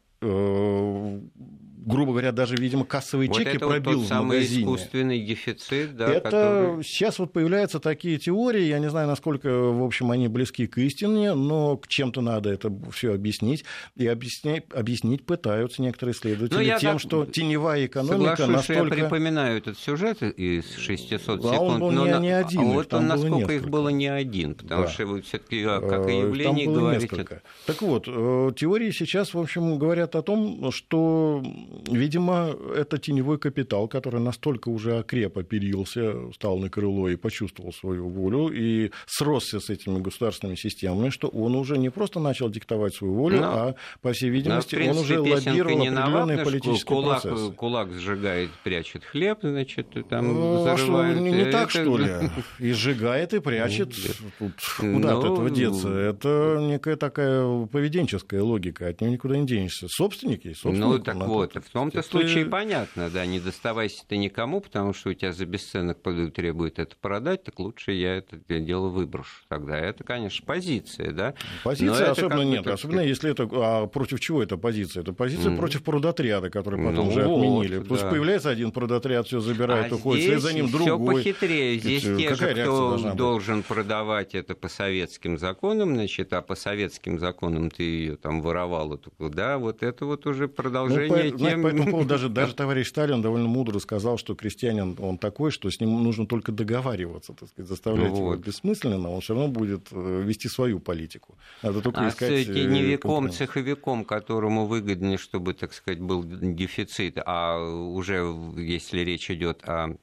[1.85, 4.63] грубо говоря, даже, видимо, кассовые вот чеки это пробил вот тот в самый магазине.
[4.63, 6.83] искусственный дефицит, да, это который...
[6.83, 11.33] сейчас вот появляются такие теории, я не знаю, насколько, в общем, они близки к истине,
[11.35, 13.63] но к чем-то надо это все объяснить,
[13.95, 18.95] и объяснять, объяснить пытаются некоторые исследователи ну, тем, что теневая экономика настолько...
[18.95, 22.63] я припоминаю этот сюжет из 600 секунд, а он был но не, не один, а
[22.63, 23.53] вот он, насколько несколько.
[23.53, 24.89] их было не один, потому да.
[24.89, 27.05] что вы все-таки как и э, явление говорите...
[27.05, 27.41] Несколько.
[27.65, 31.43] Так вот, э, теории сейчас, в общем, говорят о том, что,
[31.87, 38.09] видимо, это теневой капитал, который настолько уже окреп, оперился, стал на крыло и почувствовал свою
[38.09, 43.13] волю, и сросся с этими государственными системами, что он уже не просто начал диктовать свою
[43.13, 47.51] волю, но, а, по всей видимости, но, он уже лоббировал определенные политические кулак, процессы.
[47.53, 52.11] Кулак сжигает, прячет хлеб, значит, там ну, а что, не, не так, что ли?
[52.59, 53.93] И сжигает, и прячет.
[54.39, 55.89] Тут куда от этого деться?
[55.89, 59.87] Это некая такая поведенческая логика, от нее никуда не денешься.
[59.89, 60.79] Собственники, собственники.
[60.79, 65.13] Ну, так вот, в том-то случае понятно, да, не доставайся ты никому, потому что у
[65.13, 65.99] тебя за бесценок
[66.33, 69.77] требует это продать, так лучше я это дело выброшу тогда.
[69.77, 71.33] Это, конечно, позиция, да.
[71.63, 73.47] Позиция особенно нет, особенно если это...
[73.51, 75.01] А против чего эта позиция?
[75.01, 75.57] Это позиция mm.
[75.57, 77.77] против продотряда, который потом ну, уже отменили.
[77.77, 78.09] Вот, Пусть да.
[78.09, 81.21] появляется один продотряд, все забирает, а уходит, вслед за ним другой.
[81.21, 81.79] Все похитрее.
[81.79, 83.67] Здесь те же, кто должен быть?
[83.67, 89.57] продавать это по советским законам, значит, а по советским законам ты ее там воровал, да,
[89.57, 91.63] вот это вот уже продолжение ну, по, я...
[91.63, 95.69] По этому поводу даже, даже товарищ Сталин довольно мудро сказал, что крестьянин он такой, что
[95.69, 98.17] с ним нужно только договариваться, так сказать, заставлять вот.
[98.17, 101.35] его бессмысленно, он все равно будет э, вести свою политику.
[101.63, 102.47] Надо только а искать...
[102.47, 109.95] теневиком, цеховиком, которому выгоднее, чтобы, так сказать, был дефицит, а уже если речь идет о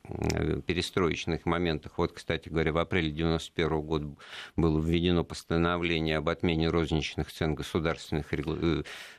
[0.66, 4.16] перестроечных моментах, вот, кстати говоря, в апреле 1991 года
[4.57, 8.32] было введено постановление об отмене розничных цен государственных.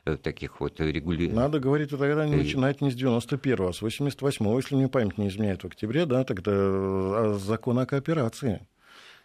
[0.06, 1.36] Э, таких вот регулирований.
[1.36, 5.28] Надо говорить тогда не начинать не с 91-го, а с 88-го, если мне память не
[5.28, 8.68] изменяет, в октябре, да, тогда э, закон о кооперации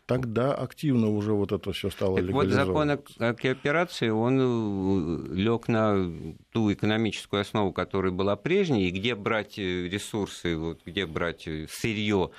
[0.08, 5.68] тогда активно уже вот это все стало так Вот закон о кооперации, он э, лег
[5.68, 6.10] на
[6.50, 12.30] ту экономическую основу, которая была прежней, и где брать ресурсы, вот, где брать сырье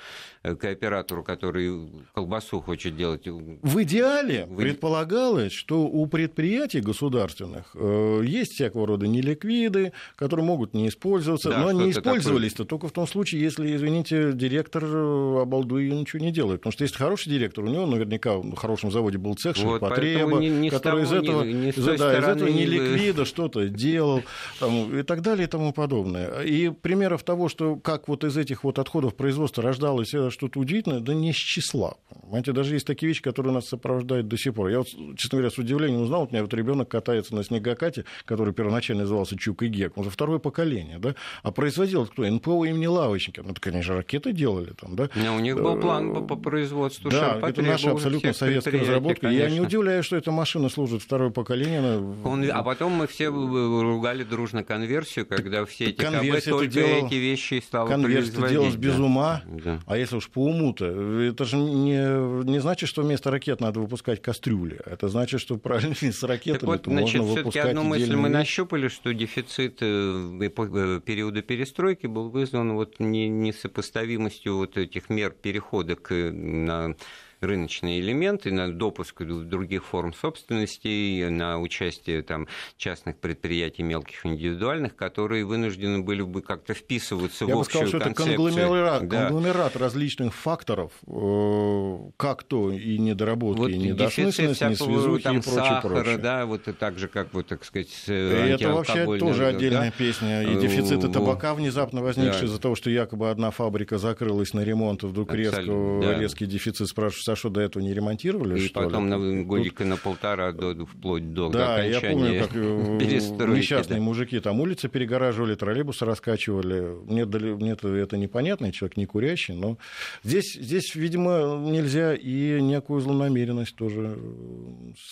[0.42, 3.26] Э, кооператору, который колбасу хочет делать.
[3.26, 4.56] В идеале в...
[4.56, 11.58] предполагалось, что у предприятий государственных э, есть всякого рода неликвиды, которые могут не использоваться, да,
[11.58, 12.68] но они использовались-то такое...
[12.68, 16.60] только в том случае, если, извините, директор э, обалдует и ничего не делает.
[16.60, 20.38] Потому что если хороший директор, у него наверняка на хорошем заводе был цех вот, ширпотреба,
[20.38, 24.22] не, не который из этого, не, не из, да, из этого неликвида что-то делал
[24.58, 26.40] там, и так далее и тому подобное.
[26.40, 31.14] И примеров того, что как вот из этих вот отходов производства рождалось что-то удивительное, да
[31.14, 31.96] не с числа.
[32.22, 34.68] Понимаете, даже есть такие вещи, которые нас сопровождают до сих пор.
[34.68, 38.04] Я вот, честно говоря, с удивлением узнал, вот у меня вот ребенок катается на снегокате,
[38.24, 42.24] который первоначально назывался Чук и Гек, он уже второе поколение, да, а производил кто?
[42.24, 43.42] НПО имени Лавочника.
[43.42, 45.10] Ну, это, конечно, ракеты делали там, да.
[45.14, 49.28] Но у них был план по, по производству Да, это наша абсолютно советская разработка.
[49.28, 49.44] Конечно.
[49.44, 51.98] Я не удивляюсь, что эта машина служит второе поколение.
[52.24, 57.14] Он, а потом мы все ругали дружно конверсию, когда все эти КБ только делал, эти
[57.14, 59.80] вещи стало Конверсию делал без ума, да.
[59.86, 60.86] а если уж по уму-то.
[61.30, 64.80] Это же не, не значит, что вместо ракет надо выпускать кастрюли.
[64.84, 69.12] Это значит, что правильно с ракетами вот, значит, можно выпускать одну мысль мы нащупали, что
[69.12, 76.94] дефицит э, э, периода перестройки был вызван вот несопоставимостью вот этих мер перехода к, на
[77.40, 85.44] рыночные элементы, на допуск других форм собственности, на участие там, частных предприятий, мелких индивидуальных, которые
[85.44, 88.34] вынуждены были бы как-то вписываться Я в общую сказал, концепцию.
[88.34, 89.24] это конгломерат, да.
[89.24, 95.64] конгломерат различных факторов, э, как то и недоработки, вот и недосмысленность, несвязухи там, и прочее,
[95.64, 96.18] сахара, прочее.
[96.18, 99.96] да, вот и так же, как вот, так сказать, и Это вообще тоже отдельная да?
[99.96, 100.42] песня.
[100.42, 102.46] И дефициты табака внезапно возникшие да.
[102.46, 105.62] из-за того, что якобы одна фабрика закрылась на ремонт, вдруг резко,
[106.02, 106.18] да.
[106.18, 108.60] резкий дефицит спрашивают, что до этого не ремонтировали?
[108.60, 109.10] И потом ли?
[109.10, 114.04] на годика на полтора до, вплоть до да, окончания я помню, как э, несчастные да.
[114.04, 116.96] мужики там улицы перегораживали, троллейбусы раскачивали.
[117.04, 119.78] Мне, мне это непонятно, человек не курящий, но
[120.22, 124.18] здесь, здесь, видимо, нельзя и некую злонамеренность тоже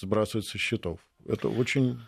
[0.01, 1.01] сбрасывать со счетов.
[1.27, 1.99] Это очень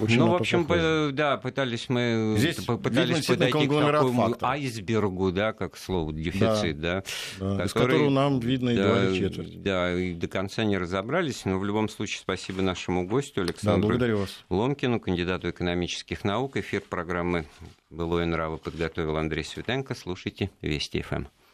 [0.00, 1.10] очень ну, в общем, похоже.
[1.12, 7.02] да, пытались мы Здесь пытались подойти к такому айсбергу, да, как слово дефицит, да,
[7.38, 9.62] да, да который, из которого нам видно едва да, ли четверть.
[9.62, 14.26] Да, и до конца не разобрались, но в любом случае спасибо нашему гостю Александру да,
[14.50, 16.56] Ломкину, кандидату экономических наук.
[16.56, 17.46] Эфир программы
[17.90, 19.94] «Былое нравы» подготовил Андрей Светенко.
[19.94, 21.24] Слушайте Вести ФМ.